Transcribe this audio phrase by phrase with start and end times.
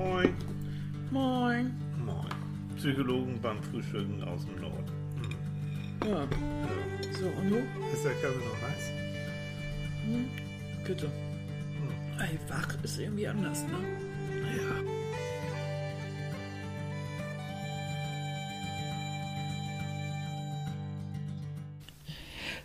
[0.00, 0.34] Moin.
[1.10, 1.72] Moin.
[2.06, 2.32] Moin.
[2.76, 4.90] Psychologen beim Frühstücken aus dem Norden.
[5.20, 6.08] Hm.
[6.08, 6.28] Ja, Ja.
[7.18, 7.56] so und du?
[7.92, 8.84] Ist der Kaffee noch heiß?
[10.86, 11.10] Bitte.
[12.18, 13.78] Ey, wach ist irgendwie anders, ne?
[14.56, 14.74] Ja.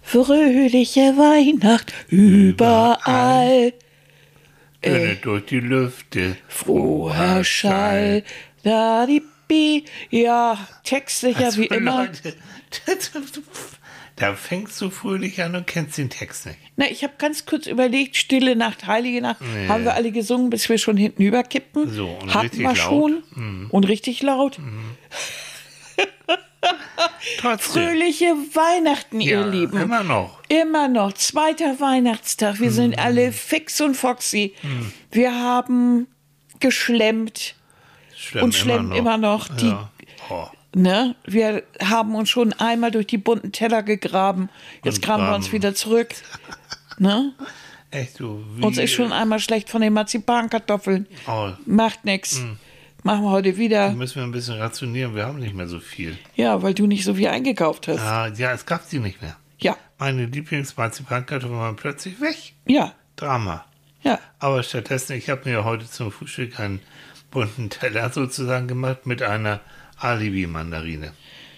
[0.02, 3.74] Fröhliche Weihnacht überall.
[4.86, 6.38] Töne durch die Lüfte.
[6.48, 8.24] Froher Schall.
[8.64, 9.86] Da die Bi.
[10.10, 12.06] Ja, textsicher Also, wie immer.
[12.08, 12.34] Leute,
[14.16, 16.58] da fängst du fröhlich an und kennst den Text nicht.
[16.78, 19.68] Na, ich habe ganz kurz überlegt, Stille Nacht, Heilige Nacht, Nee.
[19.68, 21.92] haben wir alle gesungen, bis wir schon hinten überkippen.
[21.92, 22.78] So, und Hatten richtig wir laut.
[22.78, 23.24] schon.
[23.36, 23.68] Mhm.
[23.72, 24.58] Und richtig laut.
[27.40, 27.84] Trotzdem.
[27.84, 29.80] Fröhliche Weihnachten, ja, ihr Lieben.
[29.80, 30.40] Immer noch.
[30.50, 32.60] Immer noch, zweiter Weihnachtstag.
[32.60, 32.74] Wir Mhm.
[32.76, 34.54] sind alle fix und foxy.
[35.12, 36.08] Wir haben
[36.60, 37.56] geschlemmt,
[38.18, 39.48] Schlimm, Und schlimm immer noch.
[39.50, 39.90] Die- ja.
[40.30, 40.48] oh.
[40.74, 41.16] ne?
[41.26, 44.50] Wir haben uns schon einmal durch die bunten Teller gegraben.
[44.84, 46.10] Jetzt Und graben wir uns wieder zurück.
[46.98, 47.34] Ne?
[47.92, 48.44] Echt so.
[48.62, 51.08] Uns ist schon einmal schlecht von den Marzipankartoffeln.
[51.28, 52.42] Oh, Macht nix.
[53.06, 53.92] Machen wir heute wieder.
[53.92, 55.16] müssen wir ein bisschen rationieren.
[55.16, 56.18] Wir haben nicht mehr so viel.
[56.36, 58.00] Ja, weil du nicht so viel eingekauft hast.
[58.02, 59.38] Ah, ja, es gab sie nicht mehr.
[59.60, 62.36] Ja, Meine Lieblingsmarzipankartoffeln waren plötzlich weg.
[62.66, 63.64] ja, Drama.
[64.02, 64.18] ja.
[64.40, 66.82] Aber stattdessen, ich habe mir heute zum Frühstück einen
[67.30, 69.60] bunten Teller sozusagen gemacht mit einer
[70.00, 71.12] Alibi-Mandarine.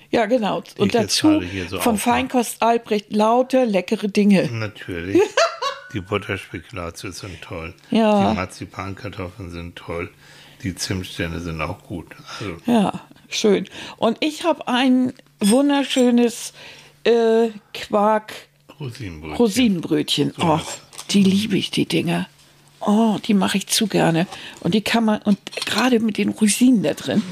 [0.10, 0.62] Ja, genau.
[0.78, 1.98] Und dazu so von.
[1.98, 4.50] Feinkost Albrecht lauter leckere Dinge.
[4.52, 5.22] Natürlich.
[5.94, 7.74] Die Butterspekulatius sind toll.
[7.92, 8.30] Ja.
[8.32, 10.10] Die Marzipankartoffeln sind toll.
[10.64, 12.08] Die Zimtsterne sind auch gut.
[12.40, 13.68] Also, Ja, schön.
[13.98, 16.54] Und ich habe ein wunderschönes
[17.04, 18.34] äh, Quark
[18.80, 19.38] Rosinenbrötchen.
[19.38, 20.34] Rosinenbrötchen.
[20.38, 20.60] So Oh,
[21.12, 22.28] die liebe ich, die Dinger.
[22.80, 24.28] Oh, die mache ich zu gerne.
[24.60, 27.24] Und die kann man, und gerade mit den Rosinen da drin.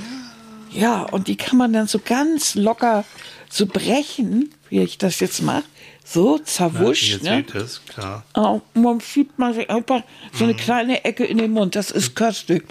[0.71, 3.05] Ja, und die kann man dann so ganz locker
[3.49, 5.63] so brechen, wie ich das jetzt mache.
[6.07, 7.37] So zerwuscht, jetzt ne?
[7.37, 8.23] seht es, klar.
[8.35, 10.51] Oh, man schiebt man sich einfach so Mhm.
[10.51, 11.75] eine kleine Ecke in den Mund.
[11.75, 12.63] Das ist köstlich.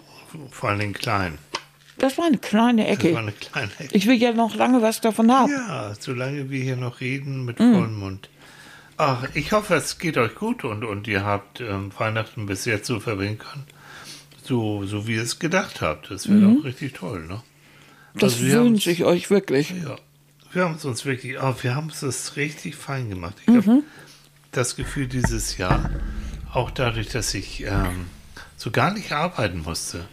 [0.52, 1.38] Vor allem klein.
[1.98, 3.12] Das war eine kleine Das Ecke.
[3.12, 3.94] war eine kleine Ecke.
[3.96, 5.50] Ich will ja noch lange was davon haben.
[5.52, 7.74] Ja, solange wir hier noch reden mit Mhm.
[7.74, 8.28] vollem Mund.
[8.96, 12.86] Ach, ich hoffe, es geht euch gut und, und ihr habt ähm, Weihnachten bis jetzt
[12.86, 13.64] so verbringen können.
[14.44, 16.10] So, so wie ihr es gedacht habt.
[16.10, 17.42] Das wäre doch richtig toll, ne?
[18.14, 18.18] Mhm.
[18.20, 19.70] Das Also wünsche ich euch wirklich.
[19.70, 19.96] Ja,
[20.54, 23.34] wir haben es uns wirklich, oh, wir haben es richtig fein gemacht.
[23.46, 23.82] Ich habe
[24.52, 25.90] das Gefühl dieses Jahr,
[26.52, 28.06] auch dadurch, dass ich ähm,
[28.56, 30.04] so gar nicht arbeiten musste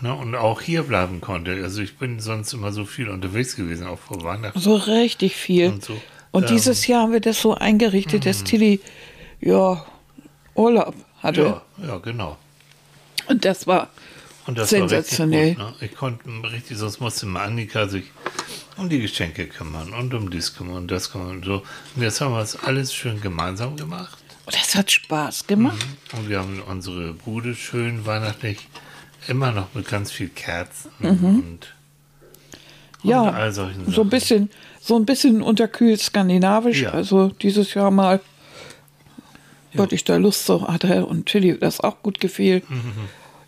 [0.00, 1.60] ne, und auch hier bleiben konnte.
[1.62, 5.68] Also ich bin sonst immer so viel unterwegs gewesen, auch vor Weihnachten So richtig viel.
[5.68, 6.00] und so.
[6.30, 8.80] Und Ähm, dieses Jahr haben wir das so eingerichtet, dass Tilly
[9.40, 9.84] ja
[10.54, 11.62] Urlaub hatte.
[11.78, 12.36] Ja, ja, genau.
[13.26, 13.88] Und das war
[14.46, 15.56] Und das Sensationell.
[15.58, 15.80] war gut.
[15.80, 15.86] Ne?
[15.88, 18.04] Ich konnte richtig, sonst musste mal Annika sich
[18.78, 21.62] um die Geschenke kümmern und um dies kümmern und das kümmern und so.
[21.96, 24.18] Und jetzt haben wir es alles schön gemeinsam gemacht.
[24.46, 25.84] oh, das hat Spaß gemacht.
[26.16, 28.68] Und wir haben unsere Bude schön weihnachtlich,
[29.26, 31.74] immer noch mit ganz viel Kerzen und, und
[33.02, 34.08] Ja, all solchen so ein Sachen.
[34.10, 34.50] bisschen,
[34.80, 36.82] so ein bisschen unterkühlt skandinavisch.
[36.82, 36.90] Ja.
[36.92, 38.20] Also dieses Jahr mal,
[39.74, 42.62] weil ich da Lust so hatte und Tilly das auch gut gefiel.
[42.68, 42.92] Mhm.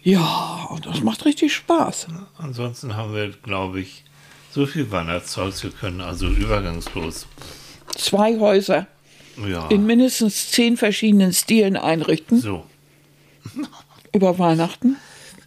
[0.03, 2.07] Ja, und das macht richtig Spaß.
[2.39, 4.05] Ansonsten haben wir, glaube ich,
[4.53, 7.27] so viel Weihnachtszeug, wir können also übergangslos.
[7.97, 8.87] Zwei Häuser
[9.37, 12.66] Ja, in mindestens zehn verschiedenen Stilen einrichten so.
[14.12, 14.97] über Weihnachten.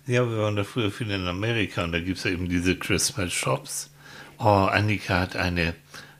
[0.06, 2.76] Ja, wir waren da früher viel in Amerika und da gibt es ja eben diese
[2.76, 3.90] Christmas Shops.
[4.38, 5.76] Oh, Annika hat eine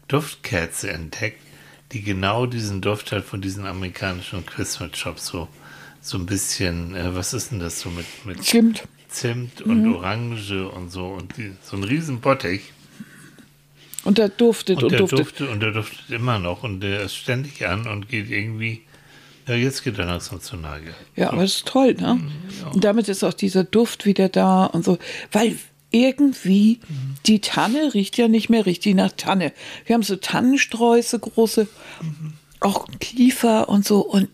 [0.08, 1.42] Duftkerze entdeckt,
[1.92, 5.26] die genau diesen Duft hat von diesen amerikanischen Christmas Shops.
[5.26, 5.50] So,
[6.02, 8.84] so ein bisschen, äh, was ist denn das so mit, mit Stimmt.
[9.14, 12.74] Zimt und Orange und so und die, so ein riesen Bottich.
[14.04, 15.20] Und der duftet Und und, der duftet.
[15.20, 18.82] duftet und der duftet immer noch und der ist ständig an und geht irgendwie,
[19.48, 20.94] ja jetzt geht er langsam zur Neige.
[21.16, 22.20] Ja, aber das ist toll, ne?
[22.74, 24.98] Und damit ist auch dieser Duft wieder da und so.
[25.32, 25.58] Weil
[25.92, 26.80] irgendwie
[27.28, 29.54] die Tanne riecht ja nicht mehr richtig nach Tanne.
[29.86, 31.68] Wir haben so Tannensträuße, große,
[32.60, 34.02] auch Kiefer und so.
[34.02, 34.28] Und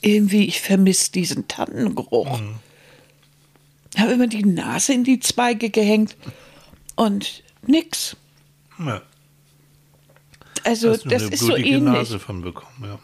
[0.00, 2.42] irgendwie, ich vermisse diesen Tannengeruch.
[3.98, 6.16] Habe immer die Nase in die Zweige gehängt
[6.96, 8.16] und nix.
[8.78, 9.02] Ja,
[10.64, 11.82] Also, hast das ist so ähnlich.
[11.82, 12.98] Nase von bekommen, ja.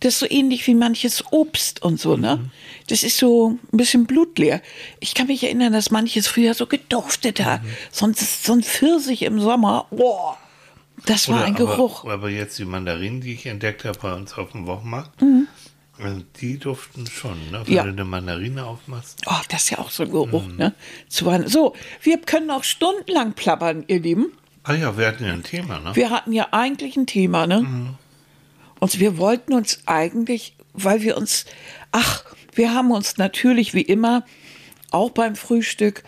[0.00, 2.50] Das ist so ähnlich wie manches Obst und so, ne?
[2.86, 4.62] Das ist so ein bisschen blutleer.
[5.00, 7.60] Ich kann mich erinnern, dass manches früher so geduftet hat.
[7.90, 9.86] Sonst so ein Pfirsich im Sommer.
[9.90, 10.38] Boah,
[11.06, 12.04] das war Oder ein Geruch.
[12.04, 15.20] Aber, aber jetzt die Mandarinen, die ich entdeckt habe bei uns auf dem Wochenmarkt,
[16.02, 17.62] Also die duften schon, ne?
[17.66, 17.82] Wenn Ja.
[17.82, 19.20] du eine Mandarine aufmachst.
[19.26, 20.74] Oh, das ist ja auch so ein Geruch, ne?
[21.08, 21.50] Zu Weihnachten.
[21.50, 24.32] So, wir können auch stundenlang plappern, ihr Lieben.
[24.62, 25.96] Ah ja, wir hatten ja ein Thema, ne?
[25.96, 27.96] Wir hatten ja eigentlich ein Thema, ne?
[28.80, 31.46] Und wir wollten uns eigentlich, weil wir uns,
[31.90, 32.24] ach,
[32.54, 34.24] wir haben uns natürlich wie immer
[34.90, 36.04] auch beim Frühstück,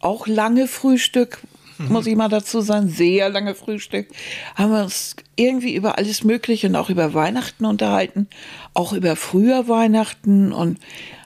[0.00, 1.40] auch lange Frühstück,
[1.88, 4.08] muss ich mal dazu sagen, sehr lange Frühstück,
[4.54, 8.28] haben wir uns irgendwie über alles Mögliche und auch über Weihnachten unterhalten,
[8.74, 10.78] auch über früher Weihnachten und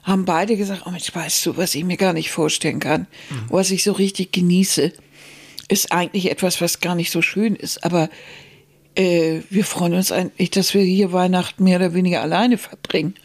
[0.03, 3.07] haben beide gesagt, oh Mensch, weißt du, was ich mir gar nicht vorstellen kann,
[3.49, 4.93] was ich so richtig genieße
[5.69, 7.83] ist eigentlich etwas, was gar nicht so schön ist.
[7.85, 8.09] Aber
[8.95, 13.15] äh, wir freuen uns eigentlich, dass wir hier Weihnachten mehr oder weniger alleine verbringen.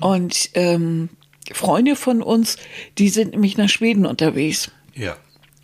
[0.00, 1.08] Und ähm,
[1.52, 2.56] Freunde von uns,
[2.98, 4.70] die sind nämlich nach Schweden unterwegs.
[4.94, 5.16] Ja.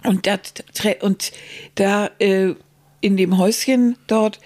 [0.04, 0.36] Und da,
[0.74, 1.32] tre- und
[1.76, 2.54] da äh,
[3.00, 4.38] in dem Häuschen dort,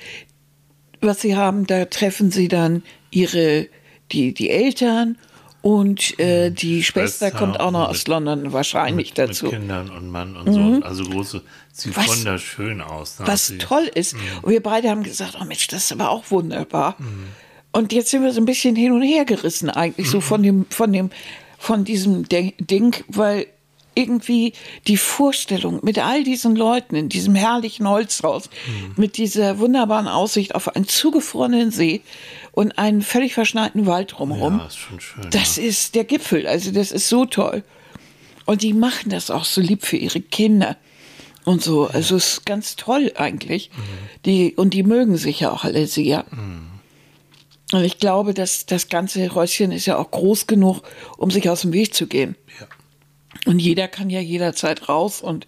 [1.01, 3.69] was sie haben, da treffen sie dann ihre,
[4.13, 5.17] die, die Eltern
[5.61, 9.47] und äh, die Schwester, Schwester kommt auch noch aus London wahrscheinlich mit, dazu.
[9.47, 10.87] Mit Kindern und Mann und so.
[10.87, 13.19] Also große, sieht Was- wunderschön aus.
[13.19, 13.27] Ne?
[13.27, 14.15] was Also, toll ist.
[14.43, 16.97] Und wir beide haben gesagt, oh Mensch, das ist aber auch wunderbar.
[17.73, 20.67] Und jetzt sind wir so ein bisschen hin und her gerissen eigentlich so von dem,
[20.71, 21.11] von dem,
[21.59, 23.47] von diesem Ding, weil
[23.95, 24.53] irgendwie
[24.87, 28.49] die Vorstellung mit all diesen Leuten in diesem herrlichen Holzhaus,
[28.97, 32.03] mit dieser wunderbaren Aussicht auf einen zugefrorenen See
[32.53, 35.29] und einen völlig verschneiten Wald drumherum, Ja, ist schon schön.
[35.31, 35.65] das ja.
[35.65, 36.47] ist der Gipfel.
[36.47, 37.65] Also das ist so toll.
[38.47, 40.77] Und die machen das auch so lieb für ihre Kinder
[41.45, 41.87] und so.
[41.87, 43.71] Also es ist ganz toll eigentlich.
[44.25, 46.25] Die, und die mögen sich ja auch alle sehr.
[47.73, 50.83] Und ich glaube, dass das ganze Häuschen ist ja auch groß genug,
[51.19, 52.37] um sich aus dem Weg zu gehen.
[52.59, 52.67] Ja.
[53.47, 55.47] Und jeder kann ja jederzeit raus und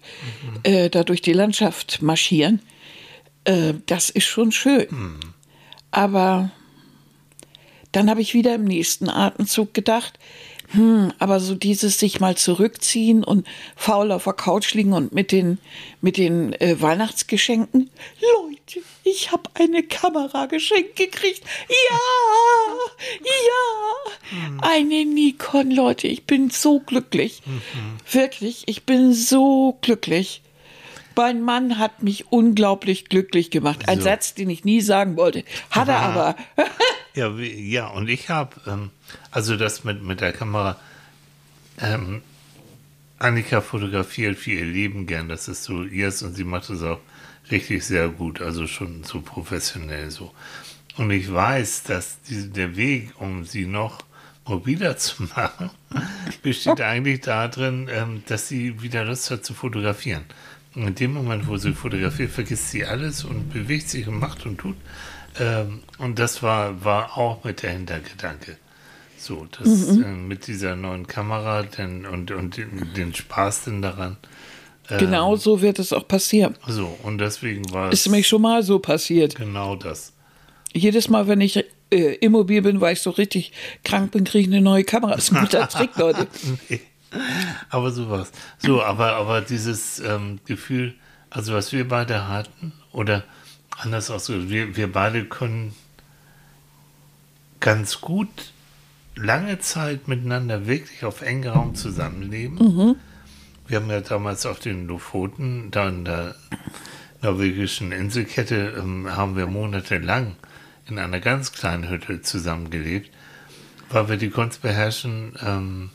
[0.63, 2.61] äh, da durch die Landschaft marschieren.
[3.43, 4.87] Äh, das ist schon schön.
[5.91, 6.51] Aber
[7.91, 10.17] dann habe ich wieder im nächsten Atemzug gedacht,
[10.71, 15.31] hm, aber so dieses sich mal zurückziehen und faul auf der Couch liegen und mit
[15.31, 15.57] den,
[16.01, 17.89] mit den äh, Weihnachtsgeschenken.
[18.19, 21.43] Leute, ich habe eine Kamera geschenkt gekriegt.
[21.69, 21.97] Ja,
[23.23, 24.57] ja.
[24.61, 27.41] Eine Nikon, Leute, ich bin so glücklich.
[28.09, 30.41] Wirklich, ich bin so glücklich.
[31.15, 33.87] Mein Mann hat mich unglaublich glücklich gemacht.
[33.87, 34.05] Ein So.
[34.05, 35.43] Satz, den ich nie sagen wollte.
[35.69, 36.35] Hat er aber.
[37.13, 38.89] Ja, ja, und ich habe, ähm,
[39.31, 40.79] also das mit, mit der Kamera,
[41.79, 42.21] ähm,
[43.19, 46.99] Annika fotografiert für ihr Leben gern, das ist so ihrs und sie macht es auch
[47.51, 50.33] richtig sehr gut, also schon so professionell so.
[50.97, 53.99] Und ich weiß, dass die, der Weg, um sie noch
[54.45, 55.69] mobiler zu machen,
[56.41, 60.25] besteht eigentlich darin, ähm, dass sie wieder Lust hat zu fotografieren.
[60.73, 64.45] Und in dem Moment, wo sie fotografiert, vergisst sie alles und bewegt sich und macht
[64.45, 64.77] und tut.
[65.39, 68.57] Ähm, und das war, war auch mit der Hintergedanke.
[69.21, 70.03] So, das Mhm.
[70.03, 74.17] äh, mit dieser neuen Kamera denn, und, und den, den Spaß denn daran.
[74.89, 76.55] Ähm, Genau so wird es auch passieren.
[76.67, 79.35] So, und deswegen war Ist es nämlich schon mal so passiert.
[79.35, 80.13] genau das.
[80.73, 81.57] Jedes Mal, wenn ich
[81.91, 83.51] äh, immobil bin, weil ich so richtig
[83.83, 85.13] krank bin, kriege ich eine neue Kamera.
[85.15, 86.27] Das ist ein guter Trick, Leute.
[86.69, 86.79] Nee.
[87.69, 88.31] Aber sowas.
[88.57, 90.95] So, aber, aber dieses ähm, Gefühl,
[91.29, 93.23] also was wir beide hatten, oder
[93.77, 95.75] anders ausgedrückt, wir, wir beide können
[97.59, 98.29] ganz gut
[99.15, 102.97] lange Zeit miteinander wirklich auf engem Raum zusammenleben.
[103.67, 106.35] Wir haben ja damals auf den Lofoten, da in der
[107.21, 110.35] norwegischen Inselkette, ähm, haben wir monatelang
[110.87, 113.09] in einer ganz kleinen Hütte zusammengelebt,
[113.89, 115.89] weil wir die Kunst beherrschen, ähm,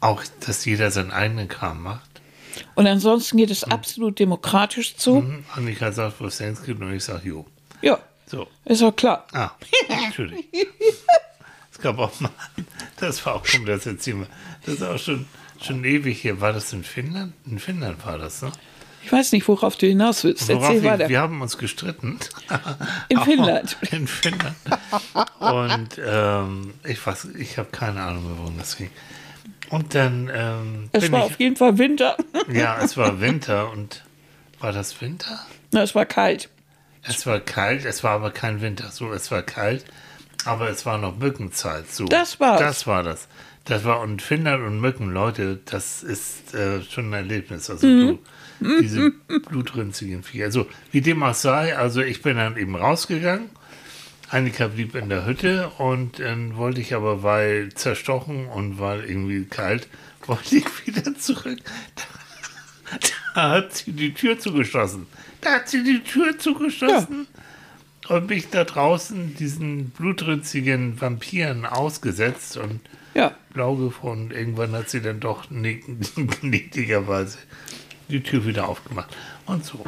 [0.00, 2.10] auch, dass jeder seinen eigenen Kram macht.
[2.74, 5.16] Und ansonsten geht es absolut demokratisch zu.
[5.16, 5.44] Mhm.
[5.54, 7.46] Annika sagt, wo es gibt, und ich sage, jo.
[7.82, 8.46] Ja, So.
[8.64, 9.26] ist auch klar.
[9.32, 9.50] Ah,
[9.88, 10.46] natürlich.
[11.76, 12.30] Es gab auch mal,
[12.98, 14.26] das war auch schon, das erzählen wir,
[14.64, 15.26] das ist auch schon,
[15.60, 16.40] schon ewig hier.
[16.40, 17.34] War das in Finnland?
[17.44, 18.50] In Finnland war das, ne?
[19.04, 20.48] Ich weiß nicht, worauf du hinaus willst.
[20.48, 21.08] Worauf Erzähl wir, weiter.
[21.10, 22.18] wir haben uns gestritten.
[23.10, 23.76] In Finnland.
[23.90, 24.56] In Finnland.
[25.38, 28.90] Und ähm, ich weiß, ich habe keine Ahnung worum das ging.
[29.68, 32.16] Und dann ähm, Es war ich, auf jeden Fall Winter.
[32.50, 34.02] ja, es war Winter und
[34.60, 35.40] war das Winter?
[35.72, 36.48] Na, es war kalt.
[37.02, 38.90] Es war kalt, es war aber kein Winter.
[38.90, 39.84] So, es war kalt,
[40.44, 41.90] aber es war noch Mückenzeit.
[41.92, 42.60] So, Das war's.
[42.60, 43.28] Das war das.
[43.64, 47.68] Das war und Finnland und Mücken, Leute, das ist äh, schon ein Erlebnis.
[47.68, 48.18] Also Mhm.
[48.60, 49.10] du, diese
[49.48, 50.44] blutrünstigen Viecher.
[50.44, 53.50] Also wie dem auch sei, also ich bin dann eben rausgegangen.
[54.30, 59.44] Annika blieb in der Hütte und dann wollte ich aber, weil zerstochen und weil irgendwie
[59.44, 59.88] kalt,
[60.26, 61.58] wollte ich wieder zurück.
[63.34, 65.06] Da hat sie die Tür zugeschlossen.
[65.40, 67.26] Da hat sie die Tür zugeschlossen.
[68.08, 72.80] Und mich da draußen diesen blutrünstigen Vampiren ausgesetzt und
[73.14, 73.34] Ja.
[73.52, 74.30] blau gefunden.
[74.30, 75.44] Irgendwann hat sie dann doch
[76.40, 77.38] gnädigerweise
[78.08, 79.16] die Tür wieder aufgemacht.
[79.46, 79.84] Und so.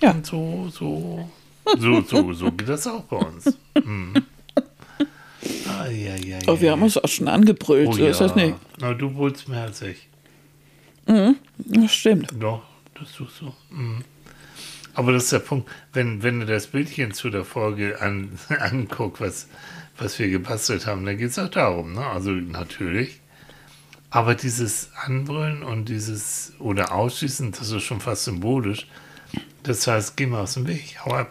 [0.00, 0.10] Ja.
[0.12, 1.30] Und so, so,
[1.78, 3.56] so, so, so geht das auch bei uns.
[3.82, 4.14] Mhm.
[5.68, 8.54] Ah, ja, ja, Aber wir haben uns auch schon angebrüllt, oh, so ist das nicht.
[8.80, 10.08] Na, du wohlst mehr als ich.
[11.06, 12.32] Das stimmt.
[12.38, 12.62] Doch,
[12.94, 13.52] das tust du.
[13.74, 14.04] Mhm.
[14.94, 18.30] Aber das ist der Punkt, wenn, wenn du das Bildchen zu der Folge an,
[18.60, 19.46] anguckst, was,
[19.98, 22.06] was wir gebastelt haben, dann geht es auch darum, ne?
[22.06, 23.20] Also natürlich.
[24.10, 28.86] Aber dieses Anbrüllen und dieses oder Ausschießen, das ist schon fast symbolisch.
[29.62, 31.30] Das heißt, geh mal aus dem Weg, hau ab.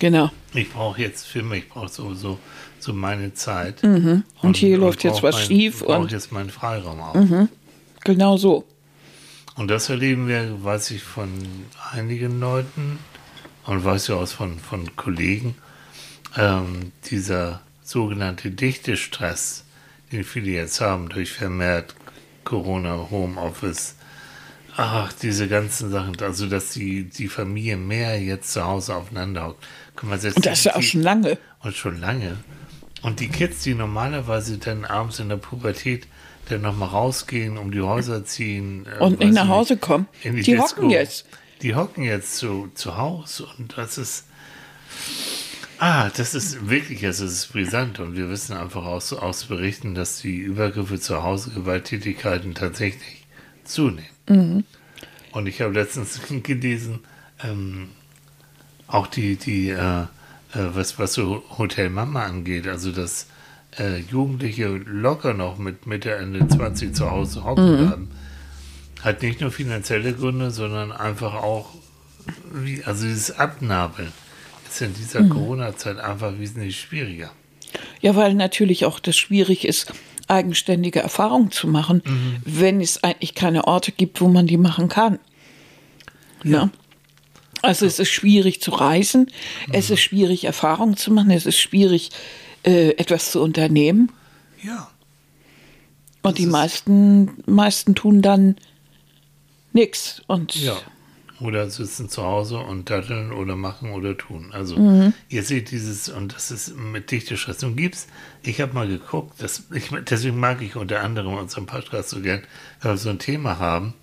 [0.00, 0.30] Genau.
[0.54, 2.38] Ich brauche jetzt Filme, ich brauche sowieso
[2.80, 3.82] so meine Zeit.
[3.82, 4.24] Mhm.
[4.40, 6.08] Und hier läuft jetzt was schief brauch und- Mhm.
[6.10, 7.14] jetzt meinen Freiraum auch.
[8.04, 8.64] Genau so.
[9.56, 11.30] Und das erleben wir, weiß ich, von
[11.92, 12.98] einigen Leuten
[13.66, 15.54] und weiß ich auch von, von Kollegen,
[16.36, 19.64] ähm, dieser sogenannte Dichtestress,
[20.10, 21.94] den viele jetzt haben durch vermehrt
[22.42, 23.94] Corona, Homeoffice,
[24.76, 29.64] ach, diese ganzen Sachen, also dass die, die Familie mehr jetzt zu Hause aufeinander hockt.
[30.02, 31.38] Und das ist ja auch schon lange.
[31.60, 32.38] und schon lange.
[33.02, 36.06] Und die Kids, die normalerweise dann abends in der Pubertät
[36.48, 38.86] dann nochmal rausgehen, um die Häuser ziehen.
[38.86, 41.26] äh, Und nicht nach Hause kommen, in die hocken jetzt.
[41.62, 44.26] Die hocken jetzt zu, zu Hause und das ist.
[45.78, 50.20] Ah, das ist wirklich, es ist brisant und wir wissen einfach aus, aus Berichten, dass
[50.20, 53.26] die Übergriffe zu Hause, Gewalttätigkeiten tatsächlich
[53.64, 54.08] zunehmen.
[54.28, 54.64] Mhm.
[55.32, 57.00] Und ich habe letztens gelesen,
[57.42, 57.88] ähm,
[58.86, 60.02] auch die, die äh,
[60.54, 63.26] äh, was, was so Hotel Mama angeht, also dass
[63.78, 68.10] äh, Jugendliche locker noch mit Mitte, Ende 20 zu Hause hocken bleiben,
[69.02, 71.70] hat nicht nur finanzielle Gründe, sondern einfach auch,
[72.52, 74.12] wie, also dieses Abnabeln
[74.68, 77.30] ist in dieser Corona-Zeit einfach wesentlich schwieriger.
[78.00, 79.92] Ja, weil natürlich auch das schwierig ist,
[80.26, 82.02] eigenständige Erfahrungen zu machen,
[82.44, 85.18] wenn es eigentlich keine Orte gibt, wo man die machen kann.
[86.42, 86.70] Ja.
[87.62, 89.30] Also es ist schwierig zu reisen,
[89.72, 92.10] es ist schwierig Erfahrungen zu machen, es ist schwierig
[92.64, 94.10] äh, etwas zu unternehmen
[94.62, 94.88] Ja.
[96.22, 98.56] und die ist- meisten meisten tun dann
[99.72, 100.76] nichts und Ja.
[101.40, 104.50] Oder sitzen zu Hause und datteln oder machen oder tun.
[104.52, 107.60] Also ihr seht dieses, und das ist mit dichte Schrift.
[107.76, 108.06] gibt's,
[108.44, 112.42] ich habe mal geguckt, das, ich, deswegen mag ich unter anderem unseren Podcast so gern,
[112.80, 113.94] weil wir so ein Thema haben,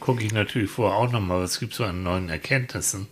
[0.00, 3.06] gucke ich natürlich vorher auch nochmal, was gibt so an neuen Erkenntnissen.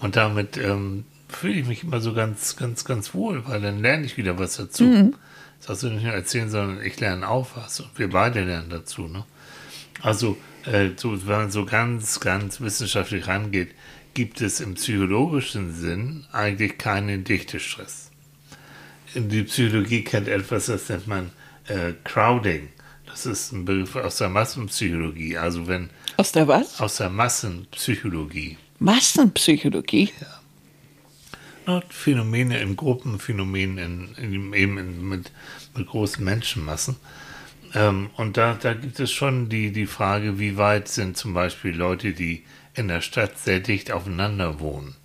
[0.00, 4.04] Und damit ähm, fühle ich mich immer so ganz, ganz, ganz wohl, weil dann lerne
[4.04, 5.12] ich wieder was dazu.
[5.60, 8.70] Das hast du nicht nur erzählen, sondern ich lerne auch was und wir beide lernen
[8.70, 9.08] dazu.
[9.08, 9.24] Ne?
[10.00, 13.74] Also, äh, so, wenn man so ganz, ganz wissenschaftlich rangeht,
[14.14, 18.10] gibt es im psychologischen Sinn eigentlich keinen Dichtestress.
[19.14, 21.30] Die Psychologie kennt etwas, das nennt man
[21.66, 22.68] äh, Crowding.
[23.06, 26.80] Das ist ein Begriff aus der Massenpsychologie, also wenn aus der was?
[26.80, 28.56] aus der Massenpsychologie.
[28.78, 30.12] Massenpsychologie.
[31.70, 35.30] Ne, Phänomene in Gruppen, Phänomene in, in, eben in, mit,
[35.76, 36.96] mit großen Menschenmassen.
[37.74, 41.74] Ähm, und da, da gibt es schon die, die Frage, wie weit sind zum Beispiel
[41.74, 44.96] Leute, die in der Stadt sehr dicht aufeinander wohnen.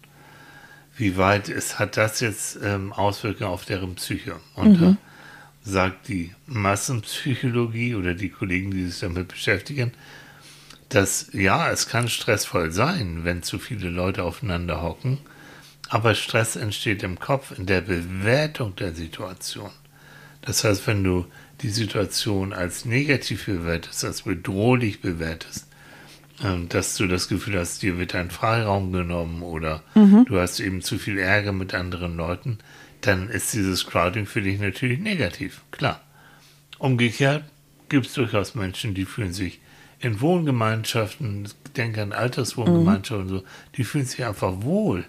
[0.97, 4.37] Wie weit ist, hat das jetzt ähm, Auswirkungen auf deren Psyche?
[4.55, 4.97] Und da
[5.61, 9.91] sagt die Massenpsychologie oder die Kollegen, die sich damit beschäftigen,
[10.89, 15.19] dass ja, es kann stressvoll sein, wenn zu viele Leute aufeinander hocken,
[15.89, 19.71] aber Stress entsteht im Kopf in der Bewertung der Situation.
[20.41, 21.25] Das heißt, wenn du
[21.61, 25.67] die Situation als negativ bewertest, als bedrohlich bewertest,
[26.43, 29.83] ähm, dass du das Gefühl hast, dir wird ein Freiraum genommen oder
[30.25, 32.59] du hast eben zu viel Ärger mit anderen Leuten,
[33.01, 36.01] dann ist dieses Crowding für dich natürlich negativ, klar.
[36.77, 37.43] Umgekehrt
[37.89, 39.61] gibt es durchaus Menschen, die fühlen sich
[39.99, 43.43] in Wohngemeinschaften, ich denke an Alterswohngemeinschaften und so,
[43.75, 45.05] die fühlen sich einfach wohl,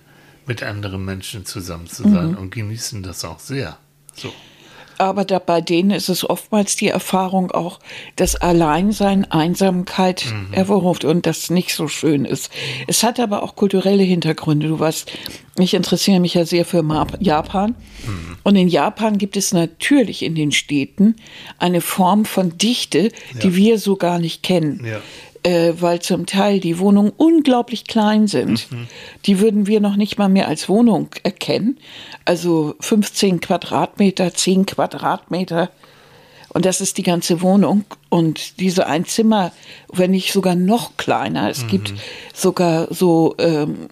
[0.46, 3.78] mit anderen Menschen zusammen zu sein und genießen das auch sehr.
[4.14, 4.32] So.
[4.98, 7.80] Aber da, bei denen ist es oftmals die Erfahrung auch,
[8.16, 12.50] dass Alleinsein Einsamkeit hervorruft und das nicht so schön ist.
[12.86, 14.68] Es hat aber auch kulturelle Hintergründe.
[14.68, 15.12] Du weißt,
[15.58, 16.82] ich interessiere mich ja sehr für
[17.20, 17.74] Japan.
[18.42, 21.16] Und in Japan gibt es natürlich in den Städten
[21.58, 23.10] eine Form von Dichte,
[23.42, 23.54] die Ja.
[23.56, 24.82] wir so gar nicht kennen.
[24.82, 25.00] Ja.
[25.46, 28.66] Äh, weil zum Teil die Wohnungen unglaublich klein sind.
[29.26, 31.78] Die würden wir noch nicht mal mehr als Wohnung erkennen.
[32.24, 35.70] Also 15 Quadratmeter, 10 Quadratmeter.
[36.48, 37.84] Und das ist die ganze Wohnung.
[38.08, 39.52] Und diese ein Zimmer,
[39.92, 41.48] wenn nicht sogar noch kleiner.
[41.48, 41.94] Es gibt
[42.34, 43.86] sogar so, ähm,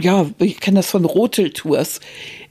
[0.00, 1.98] ja, ich kenne das von Roteltours.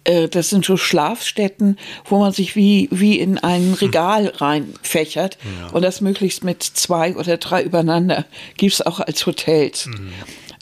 [0.05, 5.67] Äh, das sind so Schlafstätten, wo man sich wie, wie in ein Regal reinfächert Ja.
[5.73, 8.25] und das möglichst mit zwei oder drei übereinander.
[8.57, 9.89] Gibt es auch als Hotels.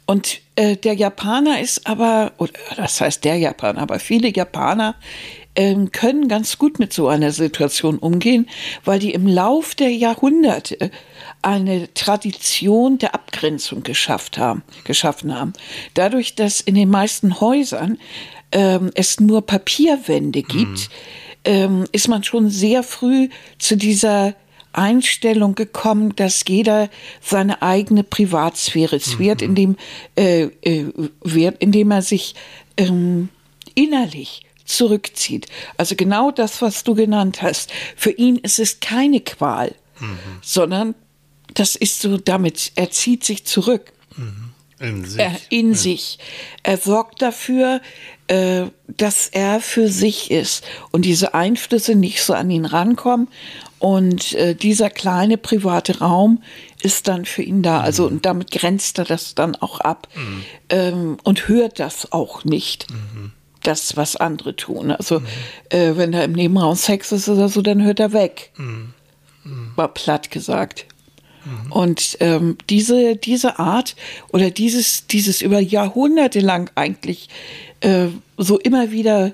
[0.05, 4.95] Und äh, der Japaner ist aber, oder das heißt der Japaner, aber viele Japaner
[5.55, 8.49] ähm, können ganz gut mit so einer Situation umgehen,
[8.83, 10.91] weil die im Lauf der Jahrhunderte
[11.41, 15.53] eine Tradition der Abgrenzung geschafft haben, geschaffen haben.
[15.93, 17.97] Dadurch, dass in den meisten Häusern
[18.53, 20.89] ähm, es nur Papierwände gibt,
[21.43, 24.35] ähm, ist man schon sehr früh zu dieser
[24.71, 26.89] Einstellung gekommen, dass jeder
[27.21, 29.75] seine eigene Privatsphäre es wird, indem,
[30.15, 30.91] äh, äh,
[31.21, 32.35] wird, indem er sich
[32.77, 33.29] ähm,
[33.75, 35.47] innerlich zurückzieht.
[35.77, 37.71] Also genau das, was du genannt hast.
[37.95, 39.75] Für ihn ist es keine Qual,
[40.41, 40.95] sondern
[41.53, 43.93] das ist so damit, er zieht sich zurück
[44.79, 45.19] In sich.
[45.19, 46.19] er in sich.
[46.63, 47.81] Er sorgt dafür,
[48.27, 53.27] äh, dass er für sich ist und diese Einflüsse nicht so an ihn rankommen.
[53.79, 56.41] Und äh, dieser kleine private Raum
[56.81, 57.81] ist dann für ihn da.
[57.81, 60.07] Also und damit grenzt er das dann auch ab
[60.69, 62.87] ähm, und hört das auch nicht.
[63.61, 64.91] Das, was andere tun.
[64.91, 65.21] Also,
[65.69, 68.51] äh, wenn da im Nebenraum Sex ist oder so, dann hört er weg.
[69.75, 70.85] War platt gesagt.
[71.69, 73.95] Und ähm, diese, diese Art
[74.29, 77.29] oder dieses, dieses über Jahrhunderte lang eigentlich
[77.81, 78.07] äh,
[78.37, 79.33] so immer wieder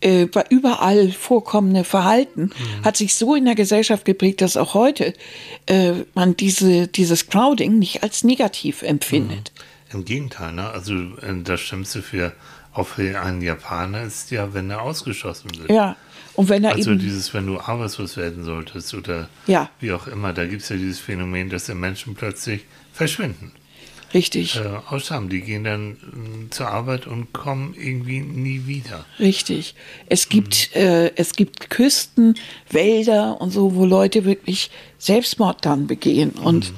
[0.00, 2.50] äh, überall vorkommende Verhalten
[2.84, 5.14] hat sich so in der Gesellschaft geprägt, dass auch heute
[5.66, 9.52] äh, man diese, dieses Crowding nicht als negativ empfindet.
[9.92, 10.70] Im Gegenteil, ne?
[10.70, 12.32] also äh, das Schlimmste für
[12.74, 15.70] auch für einen Japaner ist ja, wenn er ausgeschossen wird.
[15.70, 15.96] Ja.
[16.38, 17.00] Und wenn er Also eben.
[17.00, 19.70] dieses, wenn du arbeitslos werden solltest oder Ja.
[19.80, 22.60] wie auch immer, da gibt es ja dieses Phänomen, dass die Menschen plötzlich
[22.92, 23.50] verschwinden.
[24.14, 25.28] Richtig, Äh, aus Scham.
[25.30, 29.04] Die gehen dann äh, zur Arbeit und kommen irgendwie nie wieder.
[29.18, 29.74] richtig.
[30.08, 32.36] Es gibt, äh, es gibt Küsten,
[32.70, 36.30] Wälder und so, wo Leute wirklich Selbstmord dann begehen.
[36.30, 36.72] Und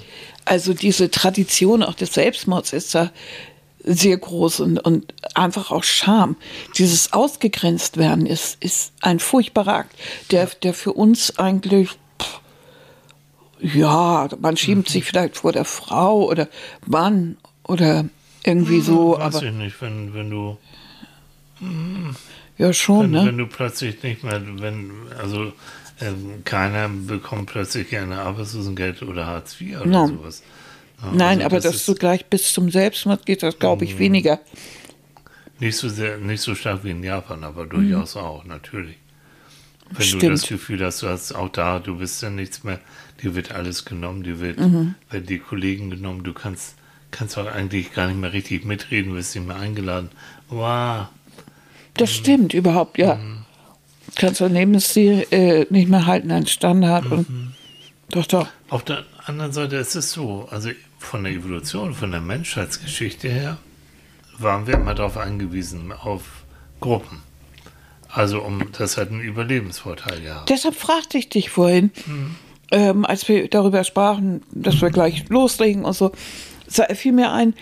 [0.46, 3.12] also diese Tradition auch des Selbstmords ist da
[3.84, 6.36] sehr groß und, und einfach auch Scham.
[6.76, 9.96] Dieses ausgegrenzt werden ist, ist ein furchtbarer Akt,
[10.30, 12.40] der, der für uns eigentlich, pff,
[13.60, 16.48] ja, man schiebt sich vielleicht vor der Frau oder
[16.86, 18.04] Mann oder
[18.44, 20.58] irgendwie so, Weiß aber ich nicht, wenn, wenn du
[22.58, 23.26] ja schon, wenn, ne?
[23.26, 25.52] wenn du plötzlich nicht mehr, wenn, also
[26.00, 30.06] ähm, keiner bekommt plötzlich gerne Arbeitslosengeld oder Hartz IV oder Ja.
[30.06, 30.42] sowas.
[31.02, 33.98] Ja, Nein, also aber das dass du gleich bis zum Selbstmord geht, das glaube ich
[33.98, 34.40] weniger.
[35.58, 38.96] nicht so sehr, nicht so stark wie in Japan, aber durchaus auch, natürlich.
[39.90, 40.22] Wenn du Stimmt.
[40.34, 42.78] das Gefühl hast, du hast auch da, du bist ja nichts mehr,
[43.22, 44.94] dir wird alles genommen, dir wird, Mhm.
[45.10, 46.74] werden die Kollegen genommen, du kannst,
[47.10, 50.10] kannst auch eigentlich gar nicht mehr richtig mitreden, wirst nicht mehr eingeladen.
[50.48, 51.06] Wow,
[51.94, 53.18] Das stimmt überhaupt, ja.
[54.16, 57.52] Kannst dein Lebensstil äh, nicht mehr halten, einen Standard und
[58.10, 58.48] doch, doch.
[58.68, 63.58] Auf der anderen Seite ist es so, also von der Evolution, von der Menschheitsgeschichte her,
[64.38, 66.44] waren wir immer darauf angewiesen, auf
[66.78, 67.22] Gruppen.
[68.08, 70.48] Also um, das hat einen Überlebensvorteil gehabt.
[70.48, 71.90] Deshalb fragte ich dich vorhin,
[72.70, 76.12] ähm, als wir darüber sprachen, dass wir gleich loslegen und so,
[76.94, 77.54] fiel mir ein,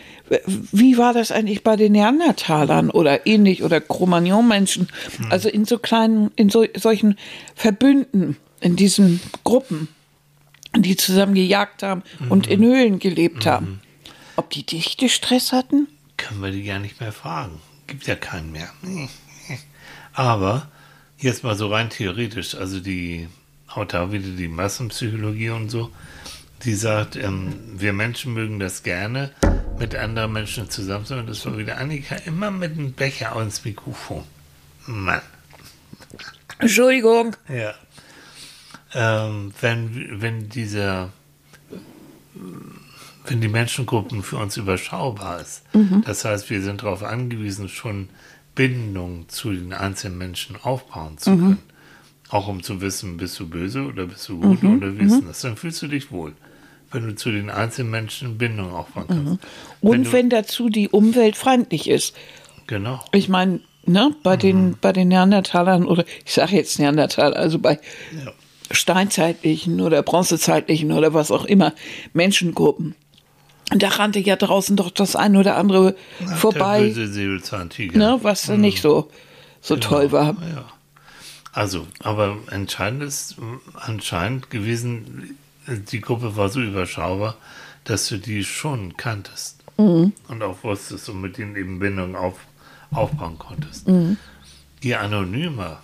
[0.73, 4.89] wie war das eigentlich bei den Neandertalern oder ähnlich oder Cro-Magnon-Menschen?
[5.31, 7.17] Also in so kleinen, in so, solchen
[7.55, 9.89] Verbünden, in diesen Gruppen,
[10.77, 13.81] die zusammen gejagt haben und in Höhlen gelebt haben.
[14.37, 15.89] Ob die dichte Stress hatten?
[16.17, 17.61] Können wir die gar nicht mehr fragen.
[17.87, 18.69] Gibt ja keinen mehr.
[20.13, 20.69] Aber
[21.19, 23.29] jetzt mal so rein theoretisch, also die,
[23.89, 25.91] da wieder die Massenpsychologie und so,
[26.65, 29.31] die sagt, ähm, wir Menschen mögen das gerne,
[29.79, 31.27] mit anderen Menschen zusammen sein.
[31.27, 34.25] Das war wieder Annika immer mit einem Becher ins Mikrofon.
[34.87, 35.23] Mann.
[36.59, 37.37] Entschuldigung.
[37.49, 37.75] Ja.
[38.95, 41.11] Ähm, wenn, wenn dieser,
[43.27, 45.63] wenn die Menschengruppen für uns überschaubar ist,
[46.07, 48.09] das heißt, wir sind darauf angewiesen, schon
[48.55, 51.59] Bindung zu den einzelnen Menschen aufbauen zu können.
[52.31, 55.41] Auch um zu wissen, bist du böse oder bist du gut oder wie ist das,
[55.41, 56.33] dann fühlst du dich wohl.
[56.91, 59.45] Wenn du zu den einzelnen Menschen Bindung aufbauen kannst.
[59.83, 62.17] Und du, wenn dazu die Umwelt freundlich ist.
[62.67, 63.05] Genau.
[63.13, 64.41] Ich meine, ne, bei, Mhm.
[64.41, 67.79] den, bei den Neandertalern oder ich sage jetzt Neandertaler, also bei
[68.25, 68.33] Ja.
[68.71, 71.73] Steinzeitlichen oder bronzezeitlichen oder was auch immer
[72.13, 72.95] Menschengruppen.
[73.71, 78.81] Da rannte ja draußen doch das ein oder andere Der vorbei, ne, was dann nicht
[78.81, 79.11] so,
[79.61, 80.37] so toll war.
[80.41, 80.65] Ja.
[81.53, 83.37] Also, aber entscheidend ist
[83.75, 87.37] anscheinend gewesen, die Gruppe war so überschaubar,
[87.85, 89.59] dass du die schon kanntest.
[89.77, 90.13] Mhm.
[90.29, 92.37] Und auch wusstest und mit denen eben Bindung auf,
[92.91, 93.89] aufbauen konntest.
[93.89, 94.17] Mhm.
[94.83, 95.83] je anonymer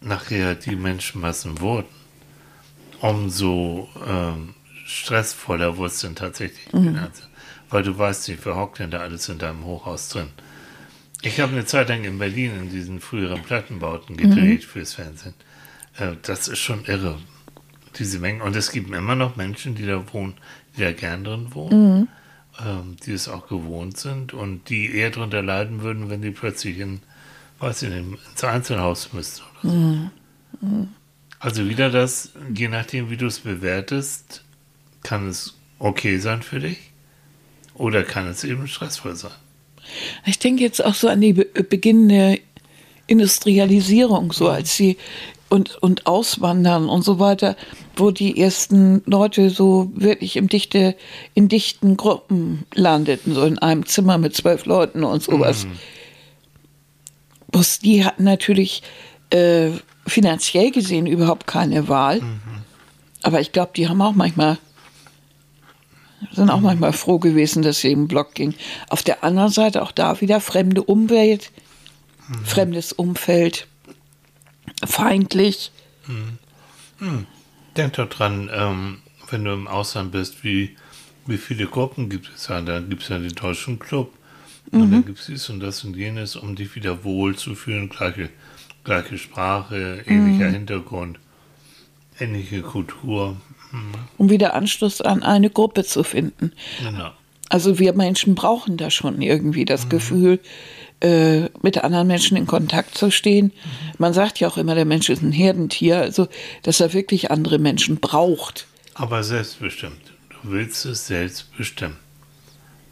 [0.00, 1.88] nachher die Menschenmassen wurden,
[3.00, 4.54] umso ähm,
[4.86, 6.72] stressvoller wurde es dann tatsächlich.
[6.72, 6.98] Mhm.
[7.70, 10.28] Weil du weißt nicht, wer hockt denn da alles in deinem Hochhaus drin.
[11.22, 14.66] Ich habe eine Zeit lang in Berlin in diesen früheren Plattenbauten gedreht mhm.
[14.66, 15.34] fürs Fernsehen.
[15.98, 17.18] Äh, das ist schon irre,
[17.98, 18.40] diese Mengen.
[18.40, 20.34] Und es gibt immer noch Menschen, die da wohnen,
[20.76, 22.08] die da gern drin wohnen, mhm.
[22.64, 26.78] ähm, die es auch gewohnt sind und die eher darunter leiden würden, wenn die plötzlich
[26.78, 27.00] in,
[27.58, 29.76] weiß ich nicht, ins Einzelhaus müssten oder so.
[29.76, 30.10] Mhm.
[31.40, 34.42] Also wieder das, je nachdem, wie du es bewertest,
[35.02, 36.78] kann es okay sein für dich
[37.74, 39.30] oder kann es eben stressvoll sein.
[40.26, 42.40] Ich denke jetzt auch so an die beginnende
[43.06, 44.98] Industrialisierung, so als sie
[45.48, 47.56] und, und Auswandern und so weiter,
[47.96, 50.94] wo die ersten Leute so wirklich im dichte,
[51.34, 55.64] in dichten Gruppen landeten, so in einem Zimmer mit zwölf Leuten und sowas.
[55.64, 57.62] Mhm.
[57.82, 58.82] die hatten natürlich
[59.30, 59.70] äh,
[60.08, 62.20] finanziell gesehen überhaupt keine Wahl.
[62.20, 62.40] Mhm.
[63.22, 64.58] Aber ich glaube, die haben auch manchmal
[66.32, 68.54] sind auch manchmal froh gewesen, dass sie im Block ging.
[68.88, 71.52] Auf der anderen Seite auch da wieder fremde Umwelt,
[72.28, 72.44] mhm.
[72.44, 73.66] fremdes Umfeld,
[74.84, 75.70] feindlich.
[76.06, 76.38] Mhm.
[76.98, 77.26] Mhm.
[77.76, 78.98] Denk doch dran, ähm,
[79.30, 80.76] wenn du im Ausland bist, wie,
[81.26, 82.60] wie viele Gruppen gibt es da?
[82.60, 84.12] Da gibt es ja den deutschen Club.
[84.70, 85.06] Und dann mhm.
[85.06, 87.88] gibt es dies und das und jenes, um dich wieder wohl zu fühlen.
[87.88, 88.28] Gleiche,
[88.84, 90.54] gleiche Sprache, ähnlicher mhm.
[90.54, 91.18] Hintergrund,
[92.18, 93.36] ähnliche Kultur
[94.16, 96.52] um wieder Anschluss an eine Gruppe zu finden.
[96.82, 97.10] Genau.
[97.48, 99.88] Also wir Menschen brauchen da schon irgendwie das mhm.
[99.90, 100.40] Gefühl,
[101.00, 103.46] äh, mit anderen Menschen in Kontakt zu stehen.
[103.46, 103.52] Mhm.
[103.98, 106.28] Man sagt ja auch immer, der Mensch ist ein Herdentier, also
[106.62, 108.66] dass er wirklich andere Menschen braucht.
[108.94, 110.12] Aber selbstbestimmt.
[110.30, 111.96] Du willst es selbst bestimmen.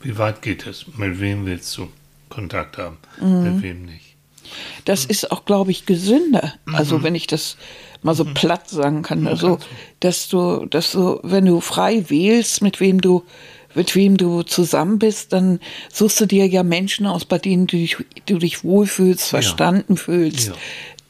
[0.03, 0.87] Wie weit geht es?
[0.96, 1.88] Mit wem willst du
[2.29, 2.99] Kontakt haben?
[3.20, 3.42] Mhm.
[3.42, 4.06] Mit wem nicht?
[4.85, 6.55] Das ist auch, glaube ich, gesünder.
[6.73, 7.03] Also mhm.
[7.03, 7.57] wenn ich das
[8.03, 8.35] mal so mhm.
[8.35, 9.27] platt sagen kann.
[9.27, 9.59] Also,
[10.01, 13.25] dass du, dass du, wenn du frei wählst, mit wem du,
[13.75, 15.61] mit wem du zusammen bist, dann
[15.93, 19.97] suchst du dir ja Menschen aus, bei denen du dich, du dich wohlfühlst, verstanden ja.
[19.97, 20.55] fühlst, ja.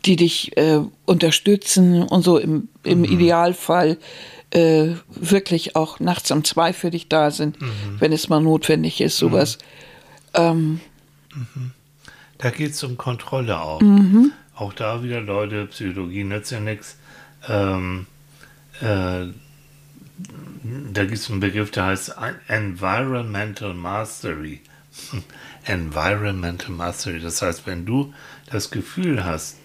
[0.05, 3.05] die dich äh, unterstützen und so im, im mhm.
[3.05, 3.99] Idealfall
[4.51, 7.69] äh, wirklich auch nachts um zwei für dich da sind, mhm.
[7.99, 9.59] wenn es mal notwendig ist, sowas.
[10.37, 10.41] Mhm.
[10.43, 10.81] Ähm,
[11.35, 11.73] mhm.
[12.47, 13.81] Da geht es um Kontrolle auch.
[13.81, 16.97] Mhm auch da wieder, Leute, Psychologie nützt ja nichts.
[17.47, 18.07] Ähm,
[18.81, 19.27] äh,
[20.93, 22.17] da gibt es einen Begriff, der heißt
[22.49, 24.63] Environmental Mastery.
[25.65, 27.21] Environmental Mastery.
[27.21, 28.15] Das heißt, wenn du
[28.51, 29.59] das Gefühl hast,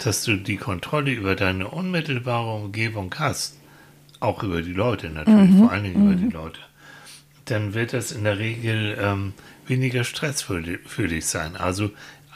[0.00, 3.56] dass du die Kontrolle über deine unmittelbare Umgebung hast,
[4.18, 5.58] auch über die Leute natürlich, mhm.
[5.58, 6.12] vor allen Dingen mhm.
[6.12, 6.60] über die Leute,
[7.46, 9.34] dann wird das in der Regel ähm,
[9.66, 11.56] weniger Stress für, für dich sein.
[11.56, 11.90] Also